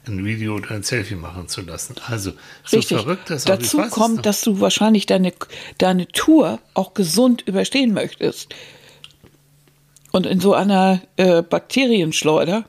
[0.08, 1.96] ein Video oder ein Selfie machen zu lassen.
[2.08, 2.32] Also,
[2.64, 2.98] so Richtig.
[2.98, 5.34] verrückt das auch Dazu es kommt, dass du wahrscheinlich deine,
[5.78, 8.54] deine Tour auch gesund überstehen möchtest.
[10.12, 12.66] Und in so einer äh, Bakterienschleuder,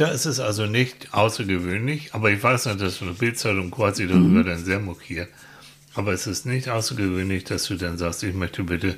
[0.00, 4.04] Da ist es also nicht außergewöhnlich, aber ich weiß nicht, dass du eine Bildzeitung quasi
[4.04, 4.08] Mhm.
[4.08, 5.28] darüber dann sehr mokiert.
[5.94, 8.96] Aber es ist nicht außergewöhnlich, dass du dann sagst, ich möchte bitte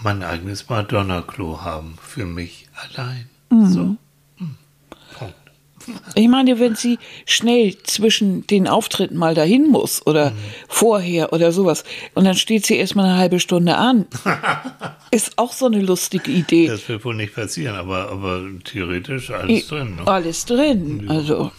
[0.00, 3.28] mein eigenes Madonna-Klo haben für mich allein.
[3.50, 3.66] Mhm.
[3.66, 3.96] So.
[6.16, 10.36] Ich meine, wenn sie schnell zwischen den Auftritten mal dahin muss oder Mhm.
[10.68, 11.84] vorher oder sowas
[12.14, 14.06] und dann steht sie erstmal eine halbe Stunde an,
[15.10, 16.68] ist auch so eine lustige Idee.
[16.68, 19.96] Das wird wohl nicht passieren, aber, aber theoretisch alles drin.
[19.96, 20.06] Ne?
[20.06, 21.04] Alles drin.
[21.08, 21.50] Also,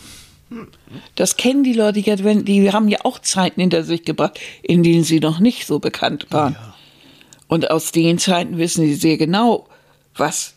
[1.15, 4.83] das kennen die Leute ja, wenn, die haben ja auch Zeiten hinter sich gebracht, in
[4.83, 6.53] denen sie noch nicht so bekannt waren.
[6.53, 6.75] Ja.
[7.47, 9.67] Und aus den Zeiten wissen sie sehr genau,
[10.15, 10.54] was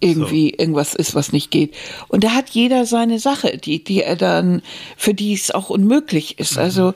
[0.00, 1.74] irgendwie irgendwas ist, was nicht geht.
[2.08, 4.62] Und da hat jeder seine Sache, die, die er dann,
[4.96, 6.56] für die es auch unmöglich ist.
[6.56, 6.62] Mhm.
[6.62, 6.94] Also,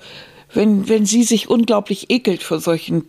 [0.53, 3.05] wenn, wenn sie sich unglaublich ekelt vor solchen,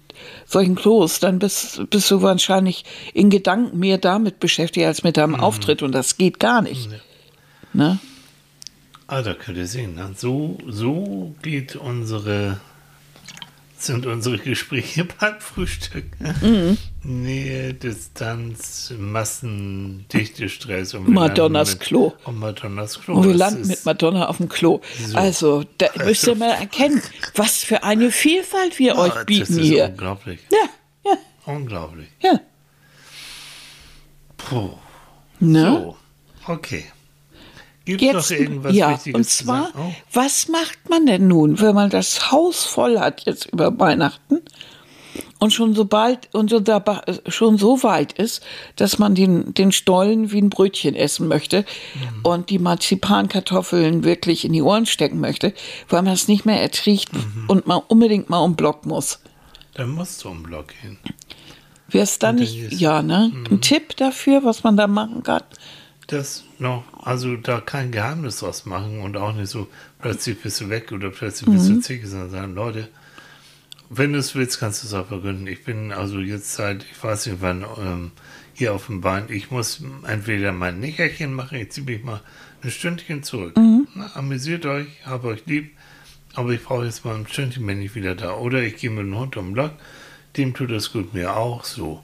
[0.45, 5.21] solchen Klos, dann bist, bist du wahrscheinlich in Gedanken mehr damit beschäftigt als mit Mhm.
[5.21, 6.89] deinem Auftritt und das geht gar nicht.
[7.73, 7.99] Ne?
[9.07, 9.93] Ah, da könnt ihr sehen.
[9.95, 10.13] Ne?
[10.17, 12.59] So, so geht unsere
[13.85, 16.05] sind unsere Gespräche beim Frühstück.
[16.41, 16.77] Mhm.
[17.03, 20.93] Nähe, Distanz, Massendichte, Stress.
[20.93, 22.13] Und Madonnas mit, Klo.
[22.25, 23.15] Und Madonnas Klo.
[23.15, 24.81] Und wir landen mit Madonna auf dem Klo.
[25.05, 25.17] So.
[25.17, 26.05] Also, da also.
[26.05, 27.01] müsst ihr mal erkennen,
[27.35, 29.89] was für eine Vielfalt wir ja, euch bieten das ist hier.
[29.89, 30.39] unglaublich.
[30.51, 31.17] Ja, ja.
[31.45, 32.07] Unglaublich.
[32.21, 32.39] Ja.
[34.37, 34.71] Puh.
[35.39, 35.63] Ne?
[35.63, 35.97] So,
[36.51, 36.85] okay.
[37.85, 39.93] Gibt es noch irgendwas ja, Wichtiges und zwar, oh.
[40.11, 44.41] was macht man denn nun, wenn man das Haus voll hat jetzt über Weihnachten
[45.39, 48.43] und schon so bald und so dabei, schon so weit ist,
[48.75, 51.59] dass man den, den Stollen wie ein Brötchen essen möchte
[51.93, 52.21] mhm.
[52.23, 55.53] und die Marzipankartoffeln wirklich in die Ohren stecken möchte,
[55.89, 57.45] weil man es nicht mehr erträgt mhm.
[57.47, 59.19] und man unbedingt mal um Block muss.
[59.75, 60.97] Dann musst du um Block hin.
[61.89, 63.31] Wäre es dann nicht, ja, ne?
[63.33, 63.45] Mhm.
[63.51, 65.43] Ein Tipp dafür, was man da machen kann?
[66.07, 69.67] Das noch, also da kein Geheimnis draus machen und auch nicht so,
[69.99, 71.75] plötzlich bist du weg oder plötzlich bist mhm.
[71.75, 72.89] du zickig, sondern sagen, Leute,
[73.89, 75.47] wenn du es willst, kannst du es auch vergründen.
[75.47, 78.11] Ich bin also jetzt seit, ich weiß nicht wann, ähm,
[78.53, 79.25] hier auf dem Bein.
[79.29, 82.21] Ich muss entweder mein Nickerchen machen, ich ziehe mich mal
[82.63, 83.57] ein Stündchen zurück.
[83.57, 83.87] Mhm.
[83.95, 85.71] Na, amüsiert euch, hab euch lieb,
[86.33, 88.35] aber ich brauche jetzt mal ein Stündchen, bin ich wieder da.
[88.35, 89.71] Oder ich gehe mit dem Hund um den Block,
[90.37, 92.03] dem tut das gut, mir auch so.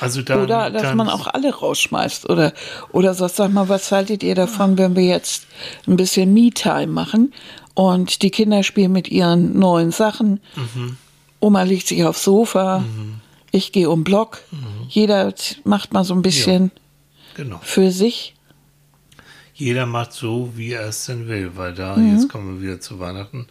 [0.00, 2.28] Also dann, oder dass dann man auch alle rausschmeißt.
[2.28, 2.52] Oder,
[2.92, 5.46] oder so, sag mal, was haltet ihr davon, wenn wir jetzt
[5.86, 7.32] ein bisschen Me-Time machen
[7.74, 10.40] und die Kinder spielen mit ihren neuen Sachen.
[10.56, 10.96] Mhm.
[11.40, 13.20] Oma legt sich aufs Sofa, mhm.
[13.50, 14.42] ich gehe um Block.
[14.50, 14.86] Mhm.
[14.88, 15.34] Jeder
[15.64, 17.60] macht mal so ein bisschen ja, genau.
[17.62, 18.34] für sich.
[19.54, 22.14] Jeder macht so, wie er es denn will, weil da, mhm.
[22.14, 23.46] jetzt kommen wir wieder zu Weihnachten,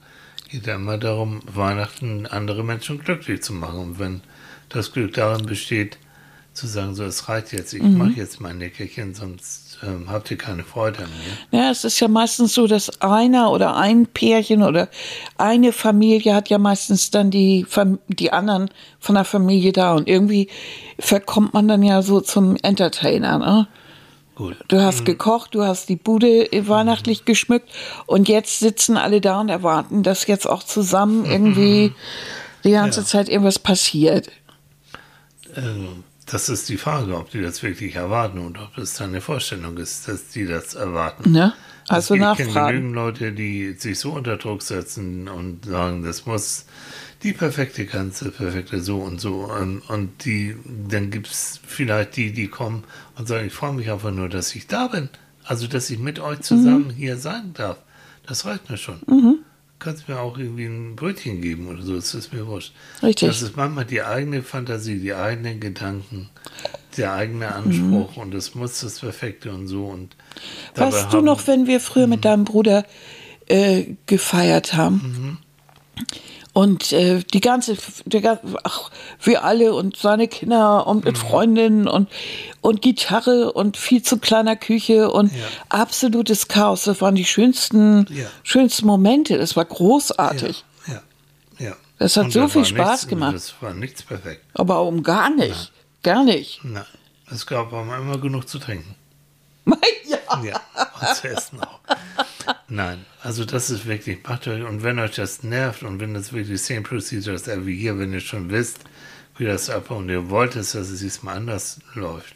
[0.49, 3.79] geht ja immer darum, Weihnachten andere Menschen glücklich zu machen.
[3.79, 4.21] Und wenn
[4.69, 5.97] das Glück darin besteht,
[6.55, 7.97] zu sagen, so, es reicht jetzt, ich mhm.
[7.97, 11.09] mache jetzt mein Nickerchen, sonst ähm, habt ihr keine Freude an
[11.51, 11.59] mir.
[11.59, 14.87] Ja, es ist ja meistens so, dass einer oder ein Pärchen oder
[15.37, 17.65] eine Familie hat ja meistens dann die,
[18.07, 20.49] die anderen von der Familie da und irgendwie
[20.97, 23.67] verkommt man dann ja so zum Entertainer, ne?
[24.35, 24.57] Gut.
[24.67, 25.05] Du hast mhm.
[25.05, 27.25] gekocht, du hast die Bude weihnachtlich mhm.
[27.25, 27.69] geschmückt
[28.05, 31.95] und jetzt sitzen alle da und erwarten, dass jetzt auch zusammen irgendwie mhm.
[32.63, 33.05] die ganze ja.
[33.05, 34.29] Zeit irgendwas passiert.
[35.55, 39.21] Ähm, das ist die Frage, ob die das wirklich erwarten und ob es dann eine
[39.21, 41.31] Vorstellung ist, dass die das erwarten.
[41.31, 41.53] Ne?
[41.87, 42.53] Also ich nachfragen.
[42.53, 46.65] kenne genügend Leute, die sich so unter Druck setzen und sagen, das muss
[47.21, 49.45] die perfekte Ganze, perfekte so und so.
[49.45, 50.55] Und, und die,
[50.89, 52.83] dann gibt es vielleicht die, die kommen
[53.17, 55.09] und sagen, ich freue mich einfach nur, dass ich da bin.
[55.43, 56.93] Also, dass ich mit euch zusammen mhm.
[56.93, 57.77] hier sein darf.
[58.25, 58.99] Das reicht mir schon.
[59.05, 59.44] Mhm
[59.85, 62.73] kannst mir auch irgendwie ein Brötchen geben oder so, das ist mir wurscht.
[63.03, 63.29] Richtig.
[63.29, 66.29] Das ist manchmal die eigene Fantasie, die eigenen Gedanken,
[66.97, 68.21] der eigene Anspruch mhm.
[68.21, 69.85] und es muss das Perfekte und so.
[69.85, 70.15] Und
[70.75, 72.23] weißt du noch, wenn wir früher mit mhm.
[72.23, 72.83] deinem Bruder
[73.47, 75.37] äh, gefeiert haben?
[75.97, 76.05] Mhm.
[76.55, 77.75] Und äh, die ganze,
[78.05, 78.89] der, ach,
[79.21, 81.19] wir alle und seine Kinder und mit mhm.
[81.19, 82.07] Freundinnen und,
[82.61, 85.43] und Gitarre und viel zu kleiner Küche und ja.
[85.67, 86.85] absolutes Chaos.
[86.85, 88.27] Das waren die schönsten, ja.
[88.43, 89.37] schönsten Momente.
[89.37, 90.63] Das war großartig.
[90.87, 90.93] Ja,
[91.59, 91.65] ja.
[91.65, 91.75] ja.
[91.99, 93.35] Das hat und so viel Spaß nichts, gemacht.
[93.35, 94.41] Das war nichts perfekt.
[94.53, 95.49] Aber um gar nicht.
[95.49, 95.67] Nein.
[96.03, 96.63] Gar nicht.
[96.63, 96.85] Nein.
[97.29, 98.95] Es gab aber immer genug zu trinken.
[100.05, 100.17] ja.
[100.41, 100.61] Ja,
[101.01, 101.81] und zu essen auch.
[102.67, 106.33] Nein, also das ist wirklich, macht euch, und wenn euch das nervt und wenn das
[106.33, 108.79] wirklich same procedures wie hier, wenn ihr schon wisst,
[109.37, 112.35] wie das ab und ihr wollt es, dass es diesmal anders läuft.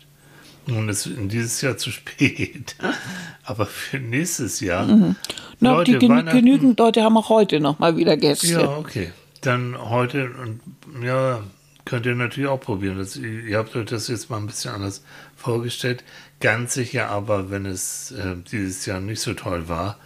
[0.65, 2.75] Nun ist dieses Jahr zu spät.
[3.43, 4.85] Aber für nächstes Jahr.
[4.85, 5.15] Mhm.
[5.59, 8.47] No, Leute, die gen genügend Leute haben auch heute noch mal wieder Gäste.
[8.47, 9.11] Ja, okay.
[9.41, 10.59] Dann heute und
[11.03, 11.41] ja,
[11.85, 12.97] könnt ihr natürlich auch probieren.
[12.97, 15.03] Das, ihr habt euch das jetzt mal ein bisschen anders
[15.35, 16.03] vorgestellt.
[16.39, 19.97] Ganz sicher aber, wenn es äh, dieses Jahr nicht so toll war,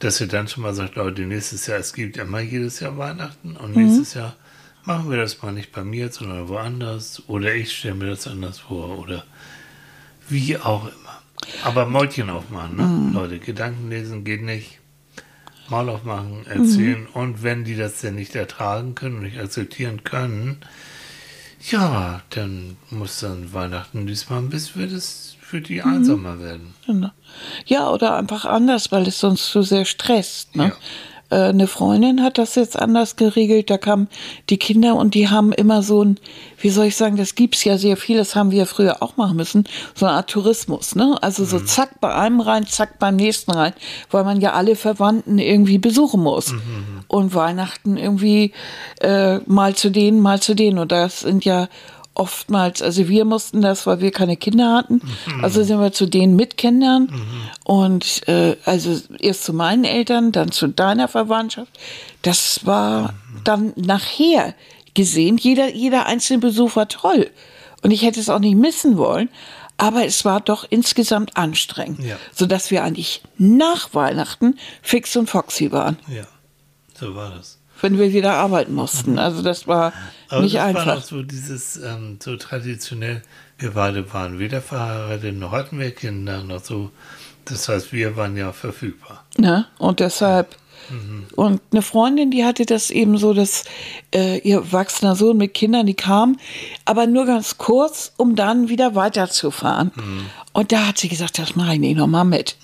[0.00, 3.56] dass ihr dann schon mal sagt, Leute, nächstes Jahr, es gibt immer jedes Jahr Weihnachten
[3.56, 3.84] und mhm.
[3.84, 4.34] nächstes Jahr
[4.84, 8.58] machen wir das mal nicht bei mir, sondern woanders oder ich stelle mir das anders
[8.58, 9.24] vor oder
[10.28, 11.22] wie auch immer.
[11.64, 12.82] Aber Mäulchen aufmachen, ne?
[12.82, 13.12] Mhm.
[13.14, 14.78] Leute, Gedanken lesen geht nicht.
[15.68, 17.06] Mal aufmachen, erzählen mhm.
[17.14, 20.58] und wenn die das denn nicht ertragen können und nicht akzeptieren können,
[21.70, 25.94] ja, dann muss dann Weihnachten diesmal ein bisschen, wird es für die mhm.
[25.94, 26.74] einsamer werden.
[26.86, 27.10] Genau.
[27.66, 30.56] Ja, oder einfach anders, weil es sonst zu sehr stresst.
[30.56, 30.68] Ne?
[30.68, 30.76] Ja.
[31.32, 33.70] Äh, eine Freundin hat das jetzt anders geregelt.
[33.70, 34.08] Da kamen
[34.50, 36.18] die Kinder und die haben immer so ein,
[36.60, 39.16] wie soll ich sagen, das gibt es ja sehr viel, das haben wir früher auch
[39.16, 39.64] machen müssen,
[39.94, 40.94] so eine Art Tourismus.
[40.94, 41.16] Ne?
[41.22, 41.66] Also so mhm.
[41.66, 43.72] zack bei einem rein, zack beim nächsten rein,
[44.10, 46.52] weil man ja alle Verwandten irgendwie besuchen muss.
[46.52, 46.60] Mhm.
[47.08, 48.52] Und Weihnachten irgendwie
[49.00, 50.78] äh, mal zu denen, mal zu denen.
[50.78, 51.68] Und das sind ja
[52.14, 55.00] oftmals, also wir mussten das, weil wir keine Kinder hatten.
[55.26, 55.44] Mhm.
[55.44, 57.42] Also sind wir zu denen mit Kindern mhm.
[57.64, 61.72] und äh, also erst zu meinen Eltern, dann zu deiner Verwandtschaft.
[62.22, 63.44] Das war, mhm.
[63.44, 64.54] dann nachher
[64.94, 67.30] gesehen, jeder, jeder einzelne Besuch war toll.
[67.82, 69.28] Und ich hätte es auch nicht missen wollen.
[69.78, 72.16] Aber es war doch insgesamt anstrengend, Ja.
[72.32, 76.24] sodass wir eigentlich nach Weihnachten fix und foxy waren, Ja,
[76.94, 77.58] so war das.
[77.82, 79.18] Wenn wir wieder arbeiten mussten.
[79.18, 79.92] Also das war
[80.28, 80.86] Aber nicht das war einfach.
[80.86, 83.22] noch so dieses, ähm, so traditionell,
[83.58, 86.90] wir beide waren weder verheiratet, noch hatten wir Kinder, noch so.
[87.44, 89.24] Das heißt, wir waren ja verfügbar.
[89.36, 89.66] Ne?
[89.78, 90.56] Und deshalb.
[91.36, 93.64] Und eine Freundin, die hatte das eben so, dass
[94.12, 96.38] äh, ihr erwachsener Sohn mit Kindern, die kam,
[96.84, 99.92] aber nur ganz kurz, um dann wieder weiterzufahren.
[100.52, 102.56] Und da hat sie gesagt, das mache ich nicht nochmal mit.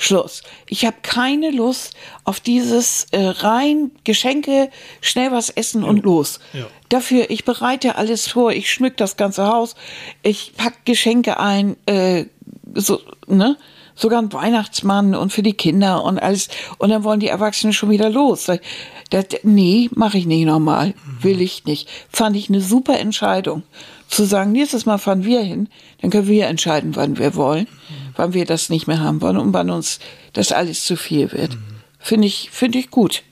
[0.00, 0.42] Schluss.
[0.68, 4.70] Ich habe keine Lust auf dieses äh, rein Geschenke,
[5.00, 6.38] schnell was essen und los.
[6.52, 6.66] Ja.
[6.88, 9.74] Dafür, ich bereite alles vor, ich schmück das ganze Haus,
[10.22, 12.26] ich pack Geschenke ein, äh,
[12.74, 13.58] so, ne?
[13.96, 16.48] Sogar ein Weihnachtsmann und für die Kinder und alles.
[16.78, 18.46] Und dann wollen die Erwachsenen schon wieder los.
[19.10, 20.94] Das, nee, mache ich nicht nochmal.
[21.20, 21.88] Will ich nicht.
[22.08, 23.64] Fand ich eine super Entscheidung.
[24.06, 25.68] Zu sagen, nächstes Mal fahren wir hin,
[26.00, 27.66] dann können wir entscheiden, wann wir wollen,
[28.18, 30.00] wann wir das nicht mehr haben wollen und wann uns
[30.32, 31.56] das alles zu viel wird.
[31.98, 33.22] Finde ich, finde ich gut.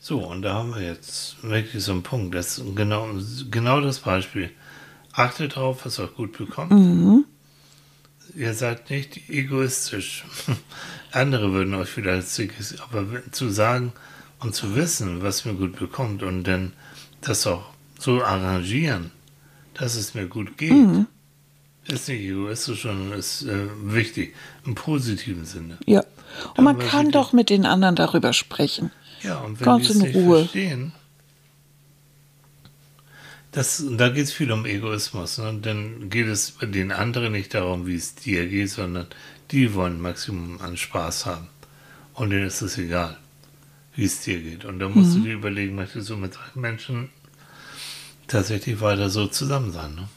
[0.00, 2.34] So, und da haben wir jetzt wirklich so einen Punkt.
[2.34, 3.08] Das ist genau,
[3.50, 4.50] genau das Beispiel.
[5.12, 6.72] Achtet darauf, was ihr gut bekommt.
[8.36, 10.24] Ihr seid nicht egoistisch.
[11.12, 12.28] Andere würden euch vielleicht,
[12.82, 13.92] aber zu sagen
[14.40, 16.72] und zu wissen, was mir gut bekommt und dann
[17.20, 17.64] das auch
[17.98, 19.10] so arrangieren,
[19.74, 20.72] dass es mir gut geht,
[21.88, 25.78] ist nicht egoistisch, sondern ist äh, wichtig, im positiven Sinne.
[25.86, 26.04] Ja.
[26.56, 28.90] Und man Aber kann doch mit den anderen darüber sprechen.
[29.22, 30.38] Ja, und wenn Ganz die es nicht Ruhe.
[30.40, 30.92] verstehen,
[33.52, 35.38] das, da geht es viel um Egoismus.
[35.38, 35.58] Ne?
[35.62, 39.06] Dann geht es den anderen nicht darum, wie es dir geht, sondern
[39.52, 41.46] die wollen Maximum an Spaß haben.
[42.14, 43.16] Und denen ist es egal,
[43.94, 44.64] wie es dir geht.
[44.64, 45.22] Und da musst Mhm.
[45.22, 47.10] du dir überlegen, möchtest du mit Menschen
[48.26, 49.94] tatsächlich weiter so zusammen sein.
[49.94, 50.08] Ne?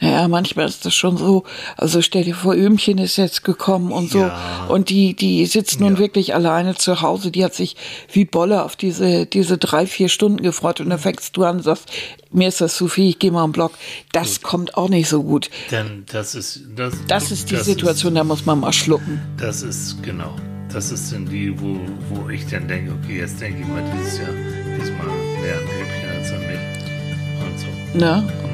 [0.00, 1.44] Naja, manchmal ist das schon so.
[1.76, 4.20] Also stell dir vor, Öhmchen ist jetzt gekommen und so.
[4.20, 4.66] Ja.
[4.68, 5.98] Und die, die sitzt nun Ja.
[5.98, 7.30] wirklich alleine zu Hause.
[7.30, 7.76] Die hat sich
[8.12, 10.80] wie Bolle auf diese, diese drei, vier Stunden gefreut.
[10.80, 11.90] Und dann fängst du an und sagst,
[12.30, 13.72] mir ist das zu viel, ich gehe mal am Block.
[14.12, 15.50] Das kommt auch nicht so gut.
[15.70, 19.20] Denn das ist das, Das ist die Situation, da muss man mal schlucken.
[19.38, 20.34] Das ist genau.
[20.72, 21.78] Das ist dann die, wo,
[22.10, 24.26] wo ich dann denke, okay, jetzt denke ich mal dieses Jahr
[24.76, 25.06] diesmal
[25.40, 27.44] mehr an Häppchen als mich.
[27.46, 27.98] Und so.
[28.04, 28.53] Ne?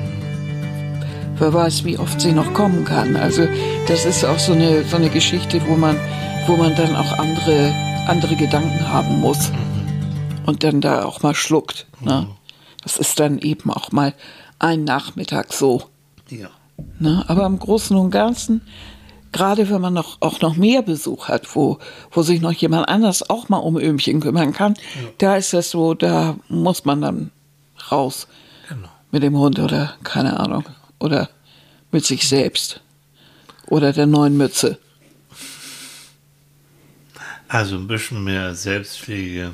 [1.40, 3.16] Wer weiß, wie oft sie noch kommen kann.
[3.16, 3.46] Also
[3.88, 5.96] das ist auch so eine, so eine Geschichte, wo man,
[6.46, 7.72] wo man dann auch andere,
[8.06, 9.50] andere Gedanken haben muss.
[10.44, 11.86] Und dann da auch mal schluckt.
[12.00, 12.26] Ne?
[12.82, 14.12] Das ist dann eben auch mal
[14.58, 15.84] ein Nachmittag so.
[16.28, 16.48] Ja.
[16.98, 17.24] Ne?
[17.26, 18.60] Aber im Großen und Ganzen,
[19.32, 21.78] gerade wenn man noch, auch noch mehr Besuch hat, wo,
[22.10, 24.74] wo sich noch jemand anders auch mal um Öhmchen kümmern kann,
[25.16, 27.30] da ist das so, da muss man dann
[27.90, 28.28] raus
[28.68, 28.88] Genau.
[29.10, 30.64] mit dem Hund oder keine Ahnung.
[31.00, 31.28] Oder
[31.90, 32.80] mit sich selbst.
[33.66, 34.78] Oder der neuen Mütze.
[37.48, 39.52] Also ein bisschen mehr Selbstpflege.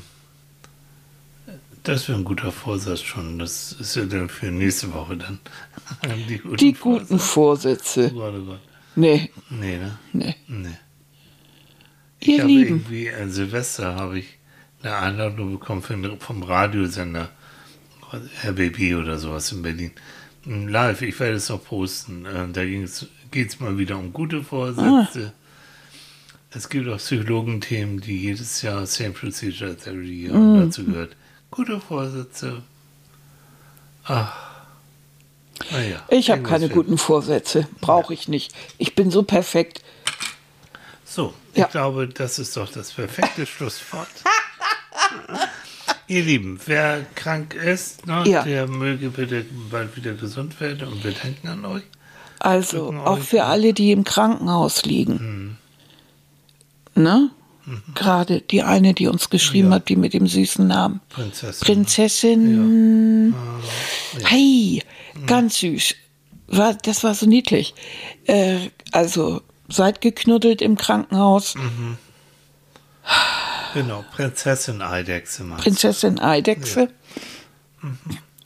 [1.82, 3.38] Das wäre ein guter Vorsatz schon.
[3.38, 5.38] Das ist ja dann für nächste Woche dann.
[6.28, 8.10] Die guten, Die guten Vorsätze.
[8.10, 8.12] Vorsätze.
[8.14, 8.60] Oh Gott, oh Gott.
[8.96, 9.98] Nee, Nee, ne?
[10.12, 10.34] nee.
[10.48, 10.76] Nee.
[12.18, 14.26] Ich habe irgendwie an Silvester habe ich
[14.82, 15.82] eine Einladung bekommen
[16.18, 17.28] vom Radiosender
[18.44, 19.92] RBB oder sowas in Berlin.
[20.46, 22.24] Mm, Live, ich werde es noch posten.
[22.24, 25.32] Äh, Da geht es mal wieder um gute Vorsätze.
[26.50, 31.14] Es gibt auch Psychologenthemen, die jedes Jahr Same Procedure every year und dazu gehört.
[31.50, 32.62] Gute Vorsätze.
[34.04, 34.34] Ach.
[35.70, 36.02] Naja.
[36.08, 37.66] Ich habe keine guten Vorsätze.
[37.80, 38.54] Brauche ich nicht.
[38.78, 39.82] Ich bin so perfekt.
[41.04, 41.66] So, ich Ja.
[41.66, 44.08] glaube, das ist doch das perfekte Schlusswort.
[46.08, 48.42] Ihr Lieben, wer krank ist, ne, Ja.
[48.44, 51.82] der möge bitte bald wieder gesund werden und wir denken an euch.
[52.38, 55.58] Also, auch euch für alle, die im Krankenhaus liegen.
[56.94, 57.30] Ne?
[57.96, 61.00] Gerade die eine, die uns geschrieben hat, die mit dem süßen Namen.
[61.08, 61.66] Prinzessin.
[61.66, 63.34] Prinzessin.
[64.20, 64.28] Ja.
[64.28, 64.82] Hey,
[65.26, 65.94] ganz süß.
[66.46, 67.74] War, das war so niedlich.
[68.26, 68.58] Äh,
[68.92, 71.54] also, seid geknuddelt im Krankenhaus.
[73.76, 75.44] Genau, Prinzessin Eidechse?
[75.58, 76.88] Prinzessin Eidechse.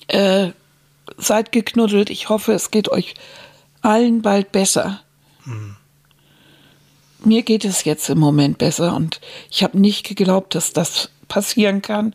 [0.09, 0.51] Äh,
[1.19, 2.11] seid geknuddelt.
[2.11, 3.15] Ich hoffe, es geht euch
[3.81, 5.03] allen bald besser.
[7.25, 9.21] Mir geht es jetzt im Moment besser und
[9.53, 12.13] ich habe nicht geglaubt, dass das passieren kann.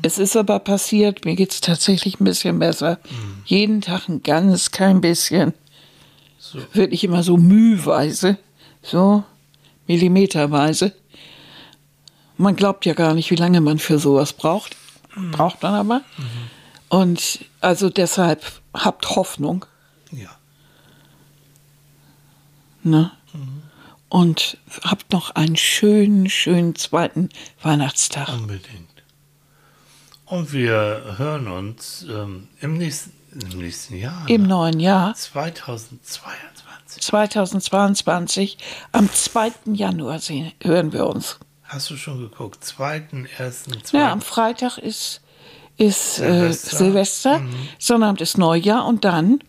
[0.00, 1.26] Es ist aber passiert.
[1.26, 2.98] Mir geht es tatsächlich ein bisschen besser.
[3.44, 5.52] Jeden Tag ein ganz klein bisschen.
[6.38, 6.60] So.
[6.72, 8.38] Wirklich immer so mühweise,
[8.80, 9.24] so
[9.86, 10.94] millimeterweise.
[12.38, 14.76] Man glaubt ja gar nicht, wie lange man für sowas braucht.
[15.32, 16.02] Braucht man aber.
[16.88, 19.64] Und also deshalb habt Hoffnung.
[20.10, 20.30] Ja.
[22.82, 23.10] Ne?
[24.08, 27.30] Und habt noch einen schönen, schönen zweiten
[27.62, 28.28] Weihnachtstag.
[28.28, 28.86] Unbedingt.
[30.26, 34.28] Und wir hören uns ähm, im, nächsten, im nächsten Jahr.
[34.28, 34.48] Im ne?
[34.48, 37.02] neuen Jahr 2022.
[37.02, 38.58] 2022,
[38.92, 39.52] am 2.
[39.72, 41.38] Januar sehen, hören wir uns.
[41.68, 42.62] Hast du schon geguckt?
[42.64, 43.96] Zweiten, ersten, zweiten.
[43.96, 45.20] Ja, am Freitag ist,
[45.76, 47.40] ist Silvester, äh, Silvester
[47.78, 49.40] Sonnabend ist Neujahr und dann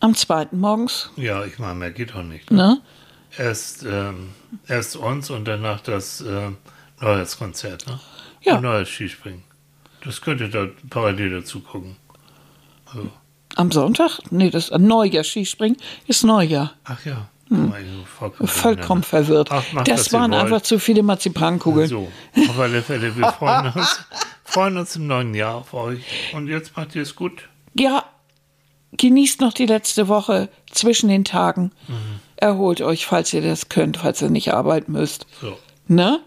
[0.00, 0.48] am 2.
[0.52, 2.50] morgens, Ja, ich meine, mehr geht doch nicht.
[2.50, 2.80] ne?
[3.36, 4.30] Erst, ähm,
[4.68, 6.56] erst uns und danach das ähm,
[7.00, 8.00] Neujahrskonzert, ne?
[8.42, 8.56] Ja.
[8.56, 9.42] Und Neues Skispringen.
[10.04, 11.96] Das könnt ihr da parallel dazu gucken.
[12.86, 13.10] Also,
[13.56, 14.20] Am Sonntag?
[14.30, 15.76] Nee, das Neujahr Skispringen
[16.06, 16.72] ist Neujahr.
[16.84, 17.28] ach ja.
[17.48, 17.72] Hm.
[18.44, 19.48] Vollkommen verwirrt.
[19.50, 21.88] Ach, das ihr waren einfach zu viele Marzipankugeln.
[21.88, 24.00] So, auf alle Fälle, wir freuen uns,
[24.44, 26.00] freuen uns im neuen Jahr auf euch.
[26.34, 27.48] Und jetzt macht ihr es gut.
[27.74, 28.04] Ja,
[28.92, 31.72] genießt noch die letzte Woche zwischen den Tagen.
[32.36, 35.26] Erholt euch, falls ihr das könnt, falls ihr nicht arbeiten müsst.
[35.40, 36.20] So, Ne?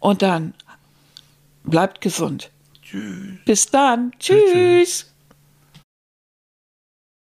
[0.00, 0.52] Und dann
[1.64, 2.50] bleibt gesund.
[2.82, 3.38] tschüss.
[3.44, 4.12] Bis dann.
[4.18, 4.52] Tschüss.
[4.52, 5.12] Tschüss.